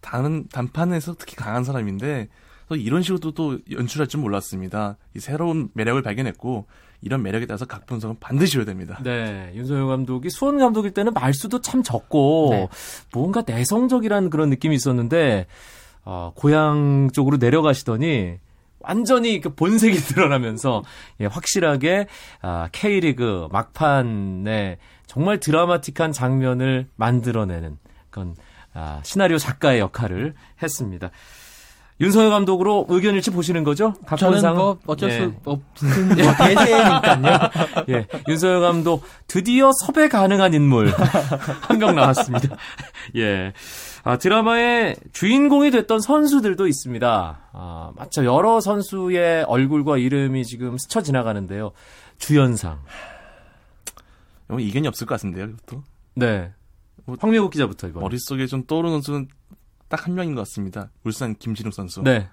다른 0.00 0.48
단판에서 0.48 1.14
특히 1.18 1.36
강한 1.36 1.62
사람인데 1.64 2.28
이런 2.70 3.02
식으로도 3.02 3.32
또 3.32 3.58
연출할 3.70 4.06
줄 4.08 4.20
몰랐습니다. 4.20 4.96
이 5.14 5.20
새로운 5.20 5.68
매력을 5.74 6.00
발견했고 6.00 6.66
이런 7.02 7.22
매력에 7.22 7.46
따라서 7.46 7.66
각 7.66 7.84
분석은 7.86 8.16
반드시 8.20 8.56
해야 8.58 8.64
됩니다. 8.64 8.98
네, 9.02 9.50
윤석열 9.54 9.88
감독이 9.88 10.30
수원 10.30 10.58
감독일 10.58 10.92
때는 10.92 11.12
말수도 11.12 11.60
참 11.60 11.82
적고 11.82 12.48
네. 12.52 12.68
뭔가 13.12 13.42
내성적이라는 13.44 14.30
그런 14.30 14.48
느낌이 14.50 14.74
있었는데 14.74 15.46
어, 16.04 16.32
고향 16.34 17.10
쪽으로 17.12 17.36
내려가시더니 17.36 18.38
완전히 18.80 19.40
그 19.40 19.54
본색이 19.54 19.96
드러나면서 20.14 20.82
예, 21.20 21.26
확실하게 21.26 22.06
아, 22.40 22.68
K리그 22.72 23.48
막판에 23.50 24.78
정말 25.06 25.40
드라마틱한 25.40 26.12
장면을 26.12 26.88
만들어내는 26.96 27.78
그런 28.10 28.34
아, 28.74 29.00
시나리오 29.02 29.38
작가의 29.38 29.80
역할을 29.80 30.34
했습니다. 30.62 31.10
윤석열 32.02 32.30
감독으로 32.30 32.86
의견 32.88 33.14
일치 33.14 33.30
보시는 33.30 33.64
거죠? 33.64 33.94
저는 34.18 34.54
뭐 34.56 34.78
어쩔 34.86 35.10
예. 35.10 35.18
수 35.18 35.32
없는 35.44 36.08
뭐 36.24 36.34
대세니까요. 36.36 37.38
예, 37.90 38.06
윤석열 38.28 38.60
감독 38.60 39.04
드디어 39.28 39.70
섭외 39.72 40.08
가능한 40.08 40.52
인물 40.52 40.88
한 41.62 41.78
명 41.78 41.94
나왔습니다. 41.94 42.56
예, 43.16 43.52
아, 44.04 44.18
드라마의 44.18 44.96
주인공이 45.12 45.70
됐던 45.70 46.00
선수들도 46.00 46.66
있습니다. 46.66 47.38
아, 47.52 47.92
맞죠? 47.96 48.24
여러 48.24 48.60
선수의 48.60 49.44
얼굴과 49.44 49.98
이름이 49.98 50.44
지금 50.44 50.76
스쳐 50.78 51.02
지나가는데요. 51.02 51.70
주연상. 52.18 52.80
뭐 54.48 54.58
이견이 54.58 54.86
없을 54.88 55.06
것 55.06 55.14
같은데요, 55.14 55.46
이것도. 55.46 55.82
네. 56.14 56.50
뭐, 57.04 57.16
황미국 57.20 57.50
기자부터 57.52 57.88
이번. 57.88 58.02
머릿속에 58.02 58.46
좀 58.46 58.64
떠오르는 58.66 58.96
선수는 59.02 59.28
딱 59.92 60.06
한 60.06 60.14
명인 60.14 60.34
것 60.34 60.40
같습니다. 60.40 60.90
울산 61.04 61.34
김진욱 61.34 61.74
선수. 61.74 62.00
네. 62.00 62.26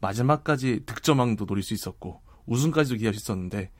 마지막까지 0.00 0.84
득점왕도 0.86 1.44
노릴 1.44 1.62
수 1.62 1.74
있었고 1.74 2.22
우승까지도 2.46 2.96
기할 2.96 3.12
수 3.12 3.18
있었는데 3.18 3.70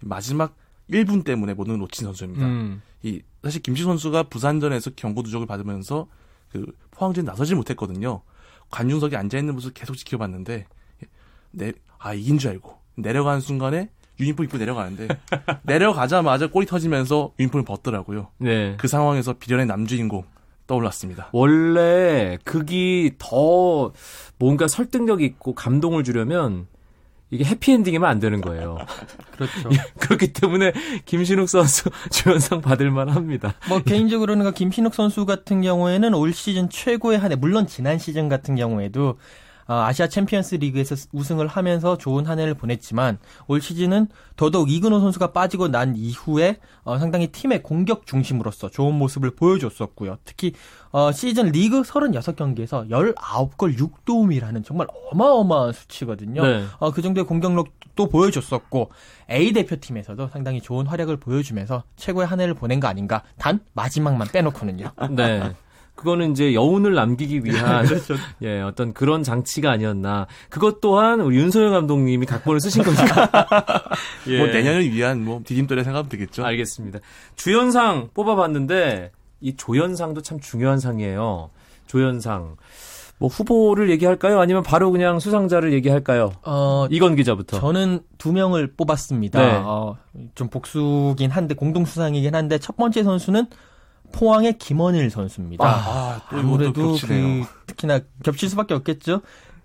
마지막 0.00 0.54
1분 0.90 1.24
때문에 1.24 1.54
모든 1.54 1.78
놓친 1.78 2.04
선수입니다. 2.04 2.46
음. 2.46 2.82
이 3.02 3.22
사실 3.42 3.62
김지 3.62 3.84
선수가 3.84 4.24
부산전에서 4.24 4.90
경고 4.96 5.22
누적을 5.22 5.46
받으면서 5.46 6.08
그 6.50 6.66
포항전 6.90 7.24
나서지 7.24 7.54
못했거든요. 7.54 8.20
관중석에 8.70 9.16
앉아 9.16 9.38
있는 9.38 9.54
모습 9.54 9.72
계속 9.72 9.96
지켜봤는데 9.96 10.66
내, 11.52 11.72
아 11.98 12.12
이긴 12.12 12.38
줄 12.38 12.50
알고 12.50 12.76
내려가는 12.96 13.40
순간에 13.40 13.88
유니폼 14.20 14.44
입고 14.44 14.58
내려가는데 14.58 15.08
내려가자마자 15.64 16.48
꼬리 16.48 16.66
터지면서 16.66 17.32
유니폼을 17.38 17.64
벗더라고요. 17.64 18.28
네. 18.38 18.76
그 18.76 18.88
상황에서 18.88 19.32
비련의 19.32 19.64
남주인공 19.64 20.24
떠올랐습니다. 20.68 21.30
원래 21.32 22.38
극이 22.44 23.14
더 23.18 23.92
뭔가 24.38 24.68
설득력 24.68 25.20
있고 25.22 25.54
감동을 25.54 26.04
주려면 26.04 26.68
이게 27.30 27.44
해피엔딩이면 27.44 28.08
안 28.08 28.20
되는 28.20 28.40
거예요. 28.40 28.78
그렇죠. 29.32 29.70
예, 29.72 29.76
그렇기 29.98 30.32
때문에 30.32 30.72
김신욱 31.04 31.48
선수 31.48 31.90
주연상 32.10 32.60
받을 32.60 32.90
만합니다. 32.90 33.54
뭐 33.68 33.80
개인적으로는 33.80 34.44
그 34.44 34.52
김신욱 34.52 34.94
선수 34.94 35.26
같은 35.26 35.60
경우에는 35.60 36.14
올 36.14 36.32
시즌 36.32 36.70
최고의 36.70 37.18
한 37.18 37.32
해, 37.32 37.36
물론 37.36 37.66
지난 37.66 37.98
시즌 37.98 38.28
같은 38.28 38.54
경우에도 38.54 39.10
어, 39.10 39.18
아시아 39.74 40.08
챔피언스 40.08 40.56
리그에서 40.56 40.96
우승을 41.12 41.46
하면서 41.46 41.98
좋은 41.98 42.26
한 42.26 42.38
해를 42.38 42.54
보냈지만 42.54 43.18
올 43.46 43.60
시즌은 43.60 44.08
더더욱 44.36 44.70
이근호 44.70 45.00
선수가 45.00 45.32
빠지고 45.32 45.68
난 45.68 45.94
이후에 45.96 46.58
어, 46.84 46.98
상당히 46.98 47.28
팀의 47.28 47.62
공격 47.62 48.06
중심으로서 48.06 48.70
좋은 48.70 48.94
모습을 48.94 49.32
보여줬었고요. 49.32 50.18
특히 50.24 50.54
어, 50.90 51.12
시즌 51.12 51.46
리그 51.52 51.82
36경기에서 51.82 52.88
19골 52.88 53.76
6도움이라는 53.76 54.64
정말 54.64 54.86
어마어마한 55.12 55.72
수치거든요. 55.74 56.42
네. 56.42 56.64
어, 56.78 56.90
그 56.90 57.02
정도의 57.02 57.26
공격력도 57.26 58.08
보여줬었고 58.08 58.90
A 59.30 59.52
대표팀에서도 59.52 60.28
상당히 60.28 60.62
좋은 60.62 60.86
활약을 60.86 61.18
보여주면서 61.18 61.82
최고의 61.96 62.26
한 62.26 62.40
해를 62.40 62.54
보낸 62.54 62.80
거 62.80 62.88
아닌가. 62.88 63.22
단 63.36 63.60
마지막만 63.74 64.28
빼놓고는요. 64.28 64.92
네. 65.10 65.54
그거는 65.98 66.30
이제 66.30 66.54
여운을 66.54 66.94
남기기 66.94 67.44
위한 67.44 67.84
그렇죠. 67.84 68.14
예 68.42 68.60
어떤 68.60 68.94
그런 68.94 69.24
장치가 69.24 69.72
아니었나. 69.72 70.28
그것 70.48 70.80
또한 70.80 71.20
우리 71.20 71.36
윤소영 71.38 71.72
감독님이 71.72 72.24
각본을 72.24 72.60
쓰신 72.60 72.84
거니까. 72.84 73.28
예. 74.28 74.38
뭐 74.38 74.46
내년을 74.46 74.92
위한 74.92 75.24
뭐 75.24 75.42
디딤돌에 75.44 75.82
생각하면 75.82 76.08
되겠죠. 76.08 76.44
알겠습니다. 76.44 77.00
주연상 77.34 78.10
뽑아봤는데 78.14 79.10
이 79.40 79.56
조연상도 79.56 80.22
참 80.22 80.38
중요한 80.38 80.78
상이에요. 80.78 81.50
조연상. 81.88 82.56
뭐 83.18 83.28
후보를 83.28 83.90
얘기할까요? 83.90 84.38
아니면 84.38 84.62
바로 84.62 84.92
그냥 84.92 85.18
수상자를 85.18 85.72
얘기할까요? 85.72 86.30
어, 86.44 86.86
이건 86.90 87.16
기자부터. 87.16 87.58
저는 87.58 88.02
두 88.18 88.32
명을 88.32 88.74
뽑았습니다. 88.76 89.40
네. 89.40 89.52
어, 89.64 89.96
좀 90.36 90.48
복수긴 90.48 91.32
한데 91.32 91.56
공동 91.56 91.84
수상이긴 91.84 92.36
한데 92.36 92.58
첫 92.58 92.76
번째 92.76 93.02
선수는 93.02 93.46
포항의 94.12 94.58
김원일 94.58 95.10
선수입니다. 95.10 95.64
아, 95.66 96.20
아무래도 96.28 96.96
그 97.00 97.44
특히나 97.66 98.00
겹칠 98.22 98.48
수밖에 98.48 98.74
없겠죠. 98.74 99.22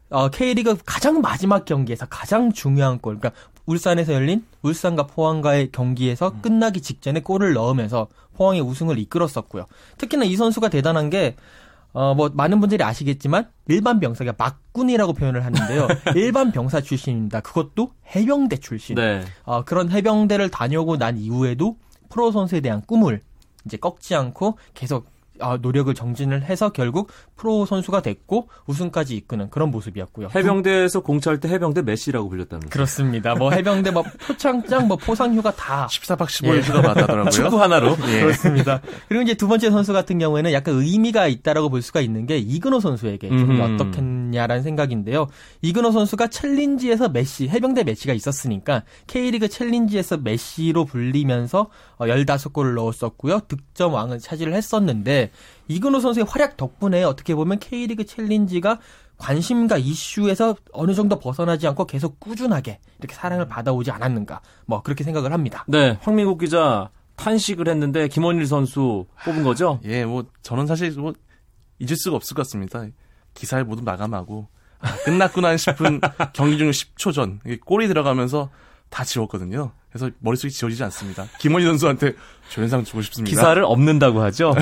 어, 0.09 0.29
K리그 0.29 0.77
가장 0.85 1.21
마지막 1.21 1.65
경기에서 1.65 2.05
가장 2.05 2.51
중요한 2.51 2.99
골, 2.99 3.17
그러니까 3.17 3.41
울산에서 3.65 4.13
열린 4.13 4.45
울산과 4.61 5.07
포항과의 5.07 5.71
경기에서 5.71 6.29
음. 6.29 6.41
끝나기 6.41 6.81
직전에 6.81 7.21
골을 7.21 7.53
넣으면서 7.53 8.07
포항의 8.35 8.61
우승을 8.61 8.99
이끌었었고요. 8.99 9.65
특히나 9.97 10.25
이 10.25 10.35
선수가 10.35 10.69
대단한 10.69 11.09
게 11.09 11.35
어, 11.93 12.15
뭐, 12.15 12.31
많은 12.33 12.59
분들이 12.59 12.83
아시겠지만, 12.83 13.49
일반 13.67 13.99
병사, 13.99 14.25
가 14.25 14.33
막군이라고 14.35 15.13
표현을 15.13 15.45
하는데요. 15.45 15.87
일반 16.17 16.51
병사 16.51 16.81
출신입니다. 16.81 17.41
그것도 17.41 17.91
해병대 18.15 18.57
출신. 18.57 18.95
네. 18.95 19.23
어, 19.43 19.63
그런 19.63 19.91
해병대를 19.91 20.49
다녀오고 20.49 20.97
난 20.97 21.19
이후에도 21.19 21.77
프로 22.09 22.31
선수에 22.31 22.61
대한 22.61 22.81
꿈을 22.81 23.21
이제 23.65 23.77
꺾지 23.77 24.15
않고 24.15 24.57
계속 24.73 25.13
아, 25.39 25.57
노력을 25.59 25.91
정진을 25.93 26.43
해서 26.43 26.69
결국 26.69 27.09
프로 27.35 27.65
선수가 27.65 28.01
됐고 28.01 28.49
우승까지 28.67 29.15
이끄는 29.15 29.49
그런 29.49 29.71
모습이었고요. 29.71 30.29
해병대에서 30.33 31.01
공차할 31.01 31.39
때 31.39 31.49
해병대 31.49 31.81
메시라고 31.81 32.29
불렸다면서. 32.29 32.69
그렇습니다. 32.69 33.33
뭐 33.35 33.51
해병대 33.51 33.91
뭐 33.91 34.03
표창장 34.27 34.87
뭐 34.87 34.97
포상휴가 34.97 35.51
다 35.51 35.87
14박 35.89 36.27
15일 36.27 36.61
휴가 36.61 36.81
받았더라고요. 36.81 37.29
축구 37.31 37.61
하나로. 37.61 37.97
예. 38.07 38.21
그렇습니다. 38.21 38.81
그리고 39.07 39.23
이제 39.23 39.33
두 39.33 39.47
번째 39.47 39.71
선수 39.71 39.91
같은 39.91 40.19
경우에는 40.19 40.51
약간 40.53 40.75
의미가 40.75 41.27
있다라고 41.27 41.69
볼 41.69 41.81
수가 41.81 42.01
있는 42.01 42.25
게 42.25 42.37
이근호 42.37 42.79
선수에게 42.79 43.29
좀 43.29 43.51
음. 43.51 43.61
어떻 43.61 43.91
겠냐라는 44.33 44.63
생각인데요. 44.63 45.27
이근호 45.61 45.91
선수가 45.91 46.27
챌린지에서 46.27 47.09
메시, 47.09 47.47
해병대 47.47 47.83
메시가 47.83 48.13
있었으니까 48.13 48.83
K리그 49.07 49.47
챌린지에서 49.47 50.17
메시로 50.17 50.85
불리면서 50.85 51.69
15골을 51.99 52.73
넣었었고요. 52.75 53.41
득점 53.47 53.93
왕을 53.93 54.19
차지를 54.19 54.53
했었는데 54.53 55.31
이근호 55.67 55.99
선수의 55.99 56.25
활약 56.27 56.57
덕분에 56.57 57.03
어떻게 57.03 57.35
보면 57.35 57.59
K리그 57.59 58.05
챌린지가 58.05 58.79
관심과 59.17 59.77
이슈에서 59.77 60.55
어느 60.73 60.93
정도 60.93 61.19
벗어나지 61.19 61.67
않고 61.67 61.85
계속 61.85 62.19
꾸준하게 62.19 62.79
이렇게 62.99 63.15
사랑을 63.15 63.47
받아오지 63.47 63.91
않았는가. 63.91 64.41
뭐 64.65 64.81
그렇게 64.81 65.03
생각을 65.03 65.31
합니다. 65.31 65.63
네, 65.67 65.97
황민국 66.01 66.39
기자 66.39 66.89
탄식을 67.15 67.69
했는데 67.69 68.07
김원일 68.07 68.47
선수 68.47 69.05
뽑은 69.23 69.43
거죠? 69.43 69.79
예, 69.85 70.03
뭐 70.03 70.25
저는 70.41 70.65
사실 70.65 70.91
뭐 70.93 71.13
잊을 71.79 71.95
수가 71.95 72.15
없을 72.15 72.35
것 72.35 72.43
같습니다. 72.43 72.85
기사를 73.33 73.63
모두 73.65 73.83
마감하고 73.83 74.47
아, 74.79 74.95
끝났구나 75.05 75.55
싶은 75.57 76.01
경기 76.33 76.57
중 76.57 76.69
10초 76.69 77.13
전 77.13 77.39
골이 77.65 77.87
들어가면서 77.87 78.49
다 78.89 79.03
지웠거든요. 79.03 79.71
그래서 79.89 80.09
머릿속이 80.19 80.51
지워지지 80.51 80.83
않습니다. 80.85 81.25
김원일 81.39 81.65
선수한테 81.65 82.13
조연상 82.49 82.83
주고 82.83 83.01
싶습니다. 83.03 83.29
기사를 83.29 83.63
엎는다고 83.63 84.21
하죠. 84.23 84.53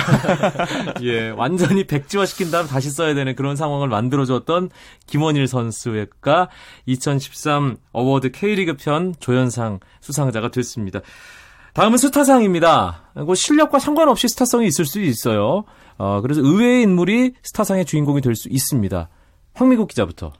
예, 1.04 1.30
완전히 1.30 1.86
백지화 1.86 2.26
시킨 2.26 2.52
다음 2.52 2.68
다시 2.68 2.90
써야 2.90 3.14
되는 3.14 3.36
그런 3.36 3.56
상황을 3.56 3.88
만들어줬던 3.88 4.70
김원일 5.08 5.48
선수가 5.48 6.50
2013 6.86 7.78
어워드 7.92 8.32
K리그 8.32 8.76
편 8.76 9.16
조연상 9.20 9.80
수상자가 10.02 10.52
됐습니다. 10.52 11.00
다음은 11.74 11.98
스타상입니다. 11.98 13.12
그 13.26 13.36
실력과 13.36 13.80
상관없이 13.80 14.28
스타성이 14.28 14.68
있을 14.68 14.86
수 14.86 15.00
있어요. 15.02 15.64
어, 16.02 16.20
그래서 16.22 16.42
의외의 16.42 16.82
인물이 16.82 17.34
스타상의 17.44 17.86
주인공이 17.86 18.22
될 18.22 18.36
수 18.36 18.50
있습니다. 18.50 19.08
황미국 19.54 19.88
기자부터. 19.88 20.34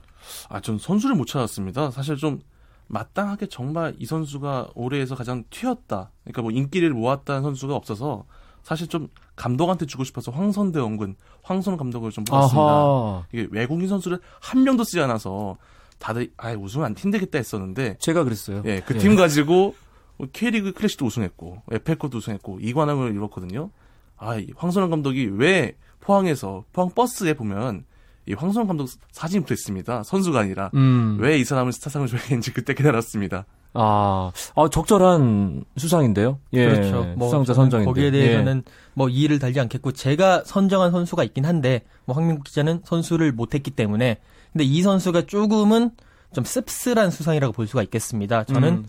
아, 0.48 0.60
전 0.60 0.76
선수를 0.76 1.14
못 1.14 1.26
찾았습니다. 1.26 1.92
사실 1.92 2.16
좀 2.16 2.40
마땅하게 2.88 3.46
정말 3.46 3.94
이 3.98 4.06
선수가 4.06 4.70
올해에서 4.74 5.14
가장 5.14 5.44
튀었다. 5.50 6.10
그러니까 6.24 6.42
뭐 6.42 6.50
인기를 6.50 6.90
모았다는 6.90 7.42
선수가 7.42 7.76
없어서 7.76 8.24
사실 8.64 8.88
좀 8.88 9.06
감독한테 9.36 9.86
주고 9.86 10.02
싶어서 10.02 10.32
황선대 10.32 10.80
원근, 10.80 11.14
황선 11.42 11.76
감독을 11.76 12.10
좀 12.10 12.24
뽑았습니다. 12.24 12.60
아하. 12.60 13.24
이게 13.32 13.46
외국인 13.52 13.88
선수를 13.88 14.18
한 14.40 14.64
명도 14.64 14.82
쓰지 14.82 15.00
않아서 15.00 15.58
다들 16.00 16.32
아 16.38 16.52
우승 16.54 16.82
안 16.82 16.96
힘들겠다 16.96 17.38
했었는데 17.38 17.98
제가 18.00 18.24
그랬어요. 18.24 18.62
예, 18.66 18.80
그팀 18.80 19.14
가지고 19.14 19.76
K리그 20.32 20.72
클래식도 20.72 21.06
우승했고 21.06 21.62
에펠컵도 21.70 22.18
우승했고 22.18 22.58
이관왕을 22.60 23.12
이뤘거든요. 23.14 23.70
아, 24.22 24.36
이 24.36 24.46
황선홍 24.56 24.88
감독이 24.90 25.28
왜 25.32 25.74
포항에서 26.00 26.64
포항 26.72 26.90
버스에 26.90 27.34
보면 27.34 27.84
이 28.26 28.34
황선홍 28.34 28.68
감독 28.68 28.88
사진이 29.10 29.42
붙어 29.42 29.54
있습니다. 29.54 30.04
선수가 30.04 30.38
아니라 30.38 30.70
음. 30.74 31.18
왜이 31.20 31.44
사람을 31.44 31.72
스타상을 31.72 32.06
줘야겠는지 32.06 32.52
그때 32.52 32.72
깨달았습니다. 32.72 33.46
아, 33.74 34.30
아, 34.54 34.68
적절한 34.68 35.64
수상인데요. 35.76 36.38
예. 36.52 36.66
그렇죠. 36.66 37.04
뭐 37.16 37.28
수상자 37.28 37.54
선정인데. 37.54 37.88
거기에 37.88 38.06
예. 38.06 38.10
대해서는 38.10 38.62
뭐 38.94 39.08
이의를 39.08 39.38
달지 39.38 39.58
않겠고 39.58 39.92
제가 39.92 40.44
선정한 40.44 40.92
선수가 40.92 41.24
있긴 41.24 41.44
한데 41.44 41.82
뭐 42.04 42.14
황민국 42.14 42.44
기자는 42.44 42.82
선수를 42.84 43.32
못했기 43.32 43.72
때문에 43.72 44.18
근데 44.52 44.64
이 44.64 44.82
선수가 44.82 45.22
조금은 45.22 45.90
좀 46.32 46.44
씁쓸한 46.44 47.10
수상이라고 47.10 47.52
볼 47.52 47.66
수가 47.66 47.82
있겠습니다. 47.82 48.44
저는 48.44 48.68
음. 48.68 48.86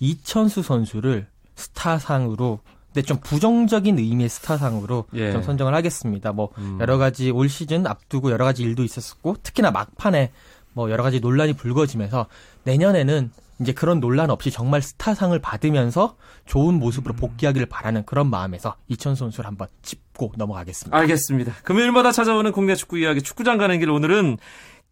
이천수 0.00 0.62
선수를 0.62 1.28
스타상으로 1.54 2.60
근데 2.96 3.06
좀 3.06 3.18
부정적인 3.20 3.98
의미의 3.98 4.30
스타상으로 4.30 5.04
예. 5.12 5.30
좀 5.30 5.42
선정을 5.42 5.74
하겠습니다. 5.74 6.32
뭐 6.32 6.48
음. 6.56 6.78
여러 6.80 6.96
가지 6.96 7.30
올 7.30 7.50
시즌 7.50 7.86
앞두고 7.86 8.30
여러 8.30 8.46
가지 8.46 8.62
일도 8.62 8.82
있었고 8.84 9.36
특히나 9.42 9.70
막판에 9.70 10.32
뭐 10.72 10.90
여러 10.90 11.02
가지 11.02 11.20
논란이 11.20 11.52
불거지면서 11.52 12.24
내년에는 12.64 13.30
이제 13.60 13.72
그런 13.72 14.00
논란 14.00 14.30
없이 14.30 14.50
정말 14.50 14.80
스타상을 14.80 15.38
받으면서 15.38 16.16
좋은 16.46 16.78
모습으로 16.78 17.12
음. 17.12 17.16
복귀하기를 17.16 17.66
바라는 17.66 18.06
그런 18.06 18.30
마음에서 18.30 18.76
이천수 18.88 19.14
선수를 19.14 19.46
한번 19.46 19.68
짚고 19.82 20.32
넘어가겠습니다. 20.38 20.96
알겠습니다. 20.96 21.52
금요일마다 21.64 22.12
찾아오는 22.12 22.50
국내 22.50 22.74
축구 22.74 22.98
이야기 22.98 23.20
축구장 23.20 23.58
가는 23.58 23.78
길 23.78 23.90
오늘은 23.90 24.38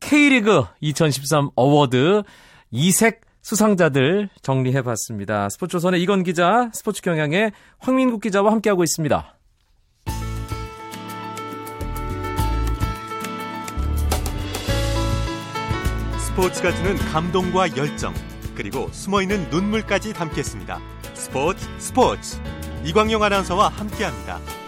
K리그 0.00 0.64
2013 0.82 1.48
어워드 1.54 2.22
이색 2.70 3.22
수상자들 3.44 4.30
정리해봤습니다. 4.40 5.50
스포츠조선의 5.50 6.02
이건 6.02 6.22
기자, 6.22 6.70
스포츠 6.72 7.02
경향의 7.02 7.52
황민국 7.78 8.22
기자와 8.22 8.50
함께하고 8.50 8.82
있습니다. 8.82 9.36
스포츠가 16.18 16.74
주는 16.74 16.96
감동과 16.96 17.76
열정 17.76 18.14
그리고 18.56 18.88
숨어있는 18.90 19.50
눈물까지 19.50 20.14
담겠습니다. 20.14 20.80
스포츠 21.12 21.68
스포츠 21.78 22.40
이광용 22.82 23.22
아나운서와 23.22 23.68
함께합니다. 23.68 24.63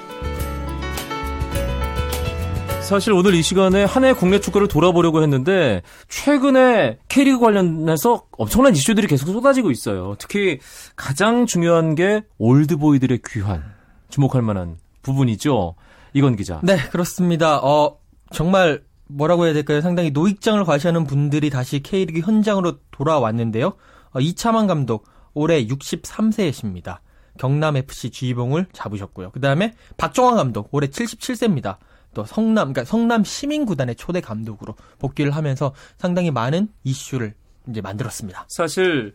사실 2.86 3.12
오늘 3.12 3.34
이 3.34 3.42
시간에 3.42 3.82
한 3.84 4.04
해 4.04 4.12
국내 4.12 4.38
축구를 4.38 4.68
돌아보려고 4.68 5.20
했는데 5.20 5.82
최근에 6.08 6.98
K리그 7.08 7.40
관련해서 7.40 8.26
엄청난 8.38 8.74
이슈들이 8.76 9.08
계속 9.08 9.26
쏟아지고 9.26 9.72
있어요. 9.72 10.14
특히 10.20 10.60
가장 10.94 11.46
중요한 11.46 11.96
게 11.96 12.22
올드보이들의 12.38 13.22
귀환 13.26 13.64
주목할 14.08 14.42
만한 14.42 14.76
부분이죠. 15.02 15.74
이건 16.12 16.36
기자. 16.36 16.60
네, 16.62 16.76
그렇습니다. 16.92 17.58
어, 17.58 17.98
정말 18.30 18.84
뭐라고 19.08 19.46
해야 19.46 19.52
될까요? 19.52 19.80
상당히 19.80 20.10
노익장을 20.10 20.62
과시하는 20.64 21.04
분들이 21.06 21.50
다시 21.50 21.82
K리그 21.82 22.20
현장으로 22.20 22.78
돌아왔는데요. 22.92 23.72
어, 24.12 24.20
이차만 24.20 24.68
감독 24.68 25.06
올해 25.34 25.66
63세이십니다. 25.66 26.98
경남 27.38 27.76
FC 27.76 28.10
쥐봉을 28.10 28.66
잡으셨고요. 28.72 29.30
그 29.32 29.40
다음에 29.40 29.74
박종환 29.96 30.36
감독 30.36 30.68
올해 30.72 30.86
77세입니다. 30.86 31.76
또 32.16 32.24
성남, 32.24 32.72
그러니까 32.72 32.84
성남 32.84 33.24
시민구단의 33.24 33.94
초대 33.96 34.22
감독으로 34.22 34.74
복귀를 34.98 35.32
하면서 35.32 35.74
상당히 35.98 36.30
많은 36.30 36.68
이슈를 36.82 37.34
이제 37.68 37.82
만들었습니다. 37.82 38.46
사실 38.48 39.14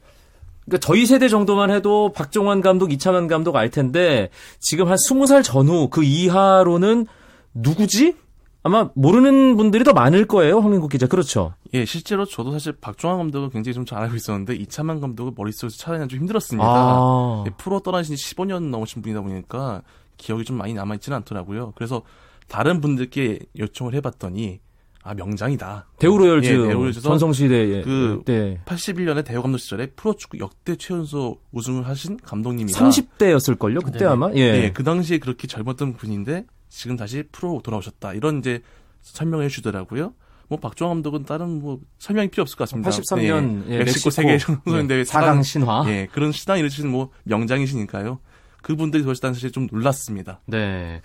그러니까 0.66 0.86
저희 0.86 1.08
세대 1.08 1.28
정도만 1.28 1.72
해도 1.72 2.14
박종환 2.14 2.62
감독, 2.62 2.94
이차만 2.94 3.28
감독 3.28 3.56
알 3.56 3.72
텐데 3.72 4.30
지금 4.60 4.88
한 4.88 4.98
20살 4.98 5.44
전후 5.44 5.90
그 5.90 6.04
이하로는 6.04 7.08
누구지? 7.56 8.16
아마 8.62 8.92
모르는 8.94 9.58
분들이 9.58 9.84
더 9.84 9.94
많을 9.94 10.28
거예요, 10.28 10.60
황민국 10.60 10.92
기자. 10.92 11.08
그렇죠. 11.08 11.56
예, 11.74 11.84
실제로 11.86 12.26
저도 12.26 12.52
사실 12.52 12.74
박종환 12.74 13.18
감독을 13.18 13.50
굉장히 13.50 13.74
좀 13.74 13.86
잘 13.86 14.04
알고 14.04 14.16
있었는데 14.16 14.54
이차만 14.54 15.02
감독을 15.02 15.34
머릿속에서 15.36 15.76
찾아내는 15.76 16.08
좀 16.08 16.20
힘들었습니다. 16.20 16.68
아. 16.70 17.44
예, 17.48 17.52
프로 17.58 17.80
떠나신 17.80 18.16
지 18.16 18.36
15년 18.36 18.70
넘으신 18.70 19.02
분이다 19.02 19.22
보니까 19.22 19.82
기억이 20.18 20.44
좀 20.46 20.58
많이 20.60 20.76
남아있지는 20.76 21.18
않더라고요. 21.18 21.74
그래서 21.74 22.04
다른 22.48 22.82
분들께 22.82 23.40
요청을 23.58 23.94
해봤더니 23.96 24.60
아 25.04 25.14
명장이다. 25.16 25.88
대우로열즈 25.98 26.98
예, 26.98 27.02
전성시대에 27.02 27.82
그 27.82 28.22
네. 28.26 28.60
81년에 28.66 29.26
대우 29.26 29.42
감독 29.42 29.58
시절에 29.58 29.88
프로축구 29.88 30.38
역대 30.40 30.76
최연소 30.76 31.40
우승을 31.52 31.88
하신 31.88 32.18
감독님이다. 32.18 32.80
30대였을 32.80 33.58
걸요, 33.58 33.80
그때 33.80 34.00
네. 34.00 34.06
아마? 34.06 34.30
예. 34.36 34.64
예, 34.64 34.72
그 34.72 34.84
당시에 34.84 35.18
그렇게 35.18 35.48
젊었던 35.48 35.94
분인데 35.94 36.46
지금 36.70 36.98
다시 36.98 37.24
프로 37.32 37.62
돌아오셨다. 37.64 38.14
이런 38.14 38.40
이제 38.40 38.62
설명을 39.02 39.46
해주더라고요. 39.46 40.14
뭐 40.48 40.60
박종환 40.60 40.98
감독은 40.98 41.24
다른 41.24 41.62
뭐 41.62 41.80
설명이 41.98 42.28
필요 42.28 42.42
없을 42.42 42.58
것 42.58 42.66
같습니다. 42.66 42.92
83년 42.92 43.70
예, 43.70 43.76
예, 43.76 43.78
멕시코 43.80 44.10
세계 44.10 44.38
선수권 44.38 44.88
대회 44.88 45.04
4강 45.04 45.44
신화. 45.44 45.86
예, 45.88 46.08
그런 46.12 46.32
시당 46.32 46.60
이루신 46.60 46.90
뭐 46.90 47.10
명장이시니까요. 47.24 48.20
그분들이 48.62 49.02
그러시다는 49.04 49.34
사실 49.34 49.52
좀 49.52 49.68
놀랐습니다. 49.72 50.42
네. 50.46 51.02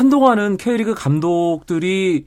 한동안은 0.00 0.56
K리그 0.56 0.94
감독들이 0.94 2.24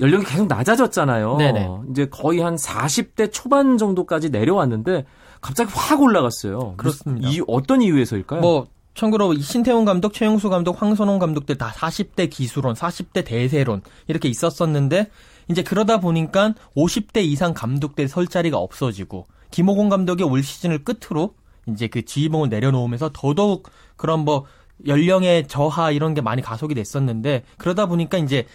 연령이 0.00 0.24
계속 0.24 0.48
낮아졌잖아요. 0.48 1.36
네네. 1.36 1.68
이제 1.90 2.06
거의 2.06 2.40
한 2.40 2.56
40대 2.56 3.30
초반 3.32 3.78
정도까지 3.78 4.30
내려왔는데 4.30 5.04
갑자기 5.40 5.70
확 5.72 6.02
올라갔어요. 6.02 6.74
그렇습니다. 6.76 7.28
이 7.28 7.40
어떤 7.46 7.82
이유에서일까요? 7.82 8.40
뭐 8.40 8.66
참고로 8.94 9.36
신태훈 9.36 9.84
감독, 9.84 10.12
최용수 10.12 10.50
감독, 10.50 10.82
황선홍 10.82 11.20
감독들 11.20 11.56
다 11.56 11.72
40대 11.76 12.28
기수론, 12.30 12.74
40대 12.74 13.24
대세론 13.24 13.82
이렇게 14.08 14.28
있었었는데 14.28 15.08
이제 15.48 15.62
그러다 15.62 16.00
보니까 16.00 16.54
50대 16.76 17.22
이상 17.22 17.54
감독들 17.54 18.08
설 18.08 18.26
자리가 18.26 18.58
없어지고 18.58 19.26
김호곤 19.52 19.88
감독이 19.88 20.24
올 20.24 20.42
시즌을 20.42 20.82
끝으로 20.82 21.34
이제 21.68 21.86
그 21.86 22.04
지휘봉을 22.04 22.48
내려놓으면서 22.48 23.10
더더욱 23.12 23.70
그런 23.96 24.24
뭐 24.24 24.46
연령의 24.86 25.46
저하 25.48 25.90
이런 25.90 26.14
게 26.14 26.20
많이 26.20 26.42
가속이 26.42 26.74
됐었는데 26.74 27.44
그러다 27.58 27.86
보니까 27.86 28.18
이제 28.18 28.46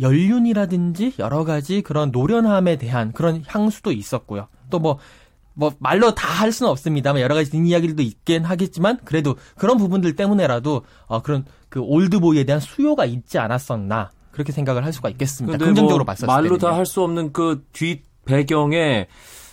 연륜이라든지 0.00 1.14
여러 1.18 1.44
가지 1.44 1.82
그런 1.82 2.10
노련함에 2.10 2.76
대한 2.76 3.12
그런 3.12 3.42
향수도 3.46 3.92
있었고요. 3.92 4.48
또뭐뭐 4.70 5.74
말로 5.78 6.14
다 6.14 6.36
할 6.36 6.52
수는 6.52 6.70
없습니다만 6.70 7.22
여러 7.22 7.34
가지 7.34 7.50
뒷이야기들도 7.50 8.02
있긴 8.02 8.44
하겠지만 8.44 8.98
그래도 9.04 9.36
그런 9.56 9.78
부분들 9.78 10.14
때문에라도 10.16 10.82
어 11.06 11.22
그런 11.22 11.44
그 11.70 11.80
올드보이에 11.80 12.44
대한 12.44 12.60
수요가 12.60 13.06
있지 13.06 13.38
않았었나 13.38 14.10
그렇게 14.32 14.52
생각을 14.52 14.84
할 14.84 14.92
수가 14.92 15.08
있겠습니다. 15.10 15.56
긍정적으로 15.58 15.98
뭐 15.98 16.04
봤었을 16.04 16.26
때 16.26 16.32
말로 16.32 16.58
다 16.58 16.74
할 16.74 16.84
수 16.84 17.02
없는 17.02 17.32
그 17.32 17.64
뒷 17.72 18.02
배경에 18.26 19.06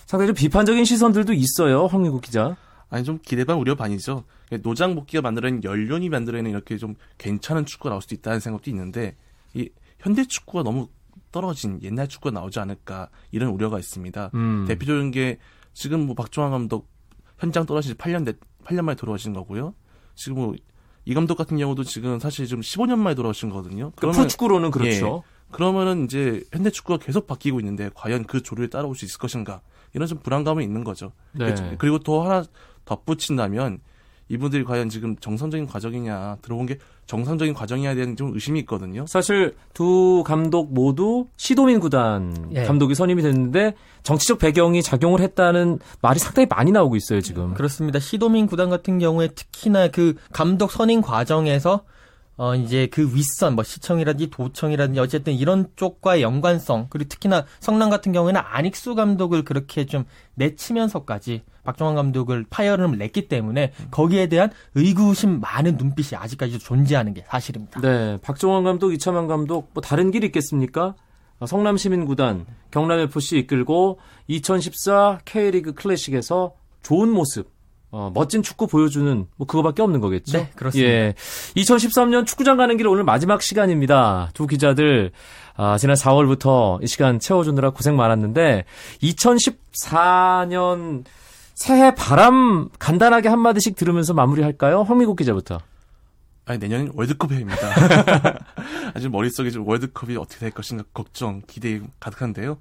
상당히 0.04 0.26
좀 0.28 0.34
비판적인 0.34 0.84
시선들도 0.84 1.32
있어요. 1.32 1.86
황민국 1.86 2.20
기자. 2.20 2.56
아니 2.94 3.02
좀 3.02 3.18
기대 3.22 3.44
반 3.44 3.56
우려 3.58 3.74
반이죠. 3.74 4.24
노장 4.62 4.94
복귀가 4.94 5.20
만들어낸 5.20 5.64
연륜이 5.64 6.08
만들어낸 6.08 6.52
이렇게 6.52 6.76
좀 6.76 6.94
괜찮은 7.18 7.66
축구가 7.66 7.90
나올 7.90 8.00
수도 8.00 8.14
있다는 8.14 8.38
생각도 8.38 8.70
있는데 8.70 9.16
이 9.52 9.68
현대 9.98 10.24
축구가 10.24 10.62
너무 10.62 10.88
떨어진 11.32 11.80
옛날 11.82 12.06
축구가 12.06 12.32
나오지 12.32 12.60
않을까 12.60 13.08
이런 13.32 13.50
우려가 13.50 13.80
있습니다. 13.80 14.30
음. 14.34 14.64
대표적인 14.68 15.10
게 15.10 15.38
지금 15.72 16.06
뭐 16.06 16.14
박종환 16.14 16.52
감독 16.52 16.88
현장 17.38 17.66
떨어진 17.66 17.92
지 17.92 17.98
8년 17.98 18.24
내, 18.24 18.32
8년 18.64 18.82
만에 18.82 18.94
돌아오신 18.94 19.32
거고요. 19.32 19.74
지금 20.14 20.36
뭐 20.36 20.54
이 21.06 21.14
감독 21.14 21.36
같은 21.36 21.58
경우도 21.58 21.84
지금 21.84 22.18
사실 22.18 22.46
좀 22.46 22.60
15년 22.60 22.98
만에 22.98 23.14
돌아오신 23.14 23.50
거거든요. 23.50 23.90
그 23.90 23.96
그러면 24.02 24.16
프로축구로는 24.16 24.70
그렇죠. 24.70 25.22
예, 25.26 25.52
그러면은 25.52 26.04
이제 26.04 26.42
현대 26.52 26.70
축구가 26.70 27.04
계속 27.04 27.26
바뀌고 27.26 27.60
있는데 27.60 27.90
과연 27.94 28.24
그 28.24 28.42
조류에 28.42 28.68
따라올 28.68 28.94
수 28.94 29.04
있을 29.04 29.18
것인가 29.18 29.60
이런 29.92 30.08
좀 30.08 30.18
불안감이 30.18 30.64
있는 30.64 30.82
거죠. 30.82 31.12
네. 31.32 31.54
그리고 31.78 31.98
또 31.98 32.22
하나 32.22 32.44
덧붙인다면 32.84 33.80
이분들이 34.28 34.64
과연 34.64 34.88
지금 34.88 35.16
정상적인 35.16 35.66
과정이냐 35.66 36.38
들어온 36.40 36.66
게 36.66 36.78
정상적인 37.06 37.52
과정이냐 37.52 37.94
대한 37.94 38.16
좀 38.16 38.32
의심이 38.32 38.58
있거든요. 38.60 39.06
사실 39.06 39.54
두 39.74 40.22
감독 40.26 40.72
모두 40.72 41.26
시도민 41.36 41.78
구단 41.80 42.50
예. 42.54 42.64
감독이 42.64 42.94
선임이 42.94 43.22
됐는데 43.22 43.74
정치적 44.02 44.38
배경이 44.38 44.82
작용을 44.82 45.20
했다는 45.20 45.78
말이 46.00 46.18
상당히 46.18 46.46
많이 46.46 46.72
나오고 46.72 46.96
있어요 46.96 47.20
지금. 47.20 47.52
그렇습니다. 47.54 47.98
시도민 47.98 48.46
구단 48.46 48.70
같은 48.70 48.98
경우에 48.98 49.28
특히나 49.28 49.88
그 49.88 50.14
감독 50.32 50.70
선임 50.70 51.02
과정에서 51.02 51.82
어, 52.36 52.56
이제 52.56 52.88
그 52.90 53.14
윗선, 53.14 53.54
뭐 53.54 53.62
시청이라든지 53.62 54.30
도청이라든지 54.30 54.98
어쨌든 54.98 55.34
이런 55.34 55.68
쪽과의 55.76 56.22
연관성, 56.22 56.88
그리고 56.90 57.08
특히나 57.08 57.44
성남 57.60 57.90
같은 57.90 58.10
경우에는 58.10 58.40
안익수 58.44 58.96
감독을 58.96 59.44
그렇게 59.44 59.86
좀 59.86 60.04
내치면서까지 60.34 61.42
박정환 61.64 61.94
감독을 61.94 62.44
파열음을 62.50 62.98
냈기 62.98 63.28
때문에 63.28 63.72
거기에 63.90 64.28
대한 64.28 64.50
의구심 64.74 65.40
많은 65.40 65.76
눈빛이 65.76 66.16
아직까지도 66.16 66.58
존재하는 66.58 67.14
게 67.14 67.24
사실입니다. 67.26 67.80
네. 67.80 68.18
박정환 68.22 68.64
감독, 68.64 68.92
이차만 68.92 69.26
감독, 69.26 69.70
뭐 69.72 69.82
다른 69.82 70.10
길 70.10 70.24
있겠습니까? 70.24 70.94
어, 71.40 71.46
성남 71.46 71.76
시민구단, 71.76 72.46
경남FC 72.70 73.38
이끌고 73.38 73.98
2014 74.28 75.20
K리그 75.24 75.72
클래식에서 75.72 76.52
좋은 76.82 77.10
모습, 77.10 77.50
어, 77.90 78.10
멋진 78.12 78.42
축구 78.42 78.66
보여주는 78.66 79.26
뭐 79.36 79.46
그거밖에 79.46 79.80
없는 79.80 80.00
거겠죠. 80.00 80.36
네, 80.36 80.50
그렇습니다. 80.56 80.90
예. 80.90 81.14
2013년 81.56 82.26
축구장 82.26 82.56
가는 82.56 82.76
길 82.76 82.88
오늘 82.88 83.04
마지막 83.04 83.40
시간입니다. 83.40 84.30
두 84.34 84.48
기자들 84.48 85.12
아, 85.56 85.78
지난 85.78 85.94
4월부터 85.94 86.82
이 86.82 86.88
시간 86.88 87.20
채워주느라 87.20 87.70
고생 87.70 87.94
많았는데 87.94 88.64
2014년 89.00 91.04
새해 91.54 91.94
바람 91.94 92.68
간단하게 92.78 93.28
한 93.28 93.38
마디씩 93.40 93.76
들으면서 93.76 94.12
마무리할까요? 94.14 94.82
황미국 94.82 95.16
기자부터. 95.16 95.60
아니 96.46 96.58
내년엔 96.58 96.92
월드컵입니다. 96.94 97.56
아직 98.94 99.08
머릿속에 99.10 99.50
좀 99.50 99.66
월드컵이 99.66 100.16
어떻게 100.16 100.40
될 100.40 100.50
것인가 100.50 100.84
걱정, 100.92 101.40
기대 101.46 101.80
가득한데요. 102.00 102.58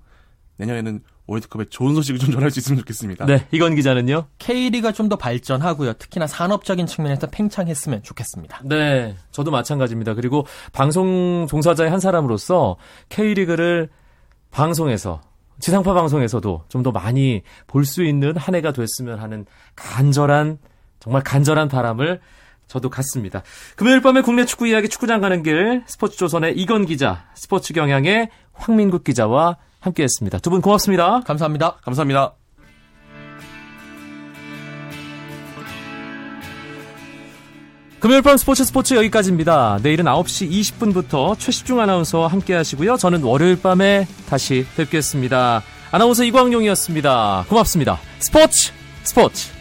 내년에는 0.57 1.01
월드컵에 1.25 1.65
좋은 1.65 1.95
소식을 1.95 2.19
좀 2.19 2.31
전할 2.31 2.51
수 2.51 2.59
있으면 2.59 2.79
좋겠습니다. 2.79 3.25
네, 3.25 3.45
이건 3.51 3.75
기자는요? 3.75 4.25
K리가 4.39 4.91
좀 4.91 5.09
더 5.09 5.15
발전하고요. 5.17 5.93
특히나 5.93 6.27
산업적인 6.27 6.85
측면에서 6.85 7.27
팽창했으면 7.27 8.03
좋겠습니다. 8.03 8.61
네, 8.63 9.15
저도 9.31 9.51
마찬가지입니다. 9.51 10.13
그리고 10.13 10.45
방송 10.71 11.45
종사자의 11.49 11.89
한 11.91 11.99
사람으로서 11.99 12.77
K리그를 13.09 13.89
방송에서 14.51 15.21
지상파 15.63 15.93
방송에서도 15.93 16.65
좀 16.69 16.83
더 16.83 16.91
많이 16.91 17.41
볼 17.67 17.85
수 17.85 18.03
있는 18.03 18.35
한 18.37 18.55
해가 18.55 18.73
됐으면 18.73 19.19
하는 19.19 19.45
간절한 19.75 20.57
정말 20.99 21.23
간절한 21.23 21.67
바람을 21.69 22.19
저도 22.67 22.89
갖습니다. 22.89 23.43
금요일 23.75 24.01
밤에 24.01 24.21
국내 24.21 24.45
축구 24.45 24.67
이야기 24.67 24.89
축구장 24.89 25.21
가는 25.21 25.43
길 25.43 25.83
스포츠 25.85 26.17
조선의 26.17 26.57
이건 26.57 26.85
기자, 26.85 27.25
스포츠 27.35 27.73
경향의 27.73 28.29
황민국 28.53 29.03
기자와 29.03 29.57
함께했습니다. 29.79 30.39
두 30.39 30.49
분 30.49 30.61
고맙습니다. 30.61 31.21
감사합니다. 31.21 31.75
감사합니다. 31.83 32.42
금요일 38.03 38.21
밤 38.21 38.35
스포츠 38.35 38.65
스포츠 38.65 38.95
여기까지입니다. 38.95 39.79
내일은 39.81 40.03
9시 40.03 40.51
20분부터 40.51 41.39
최시중 41.39 41.79
아나운서와 41.79 42.27
함께 42.27 42.53
하시고요. 42.53 42.97
저는 42.97 43.23
월요일 43.23 43.61
밤에 43.61 44.05
다시 44.27 44.65
뵙겠습니다. 44.75 45.63
아나운서 45.89 46.25
이광용이었습니다. 46.25 47.45
고맙습니다. 47.47 47.97
스포츠 48.19 48.73
스포츠 49.03 49.52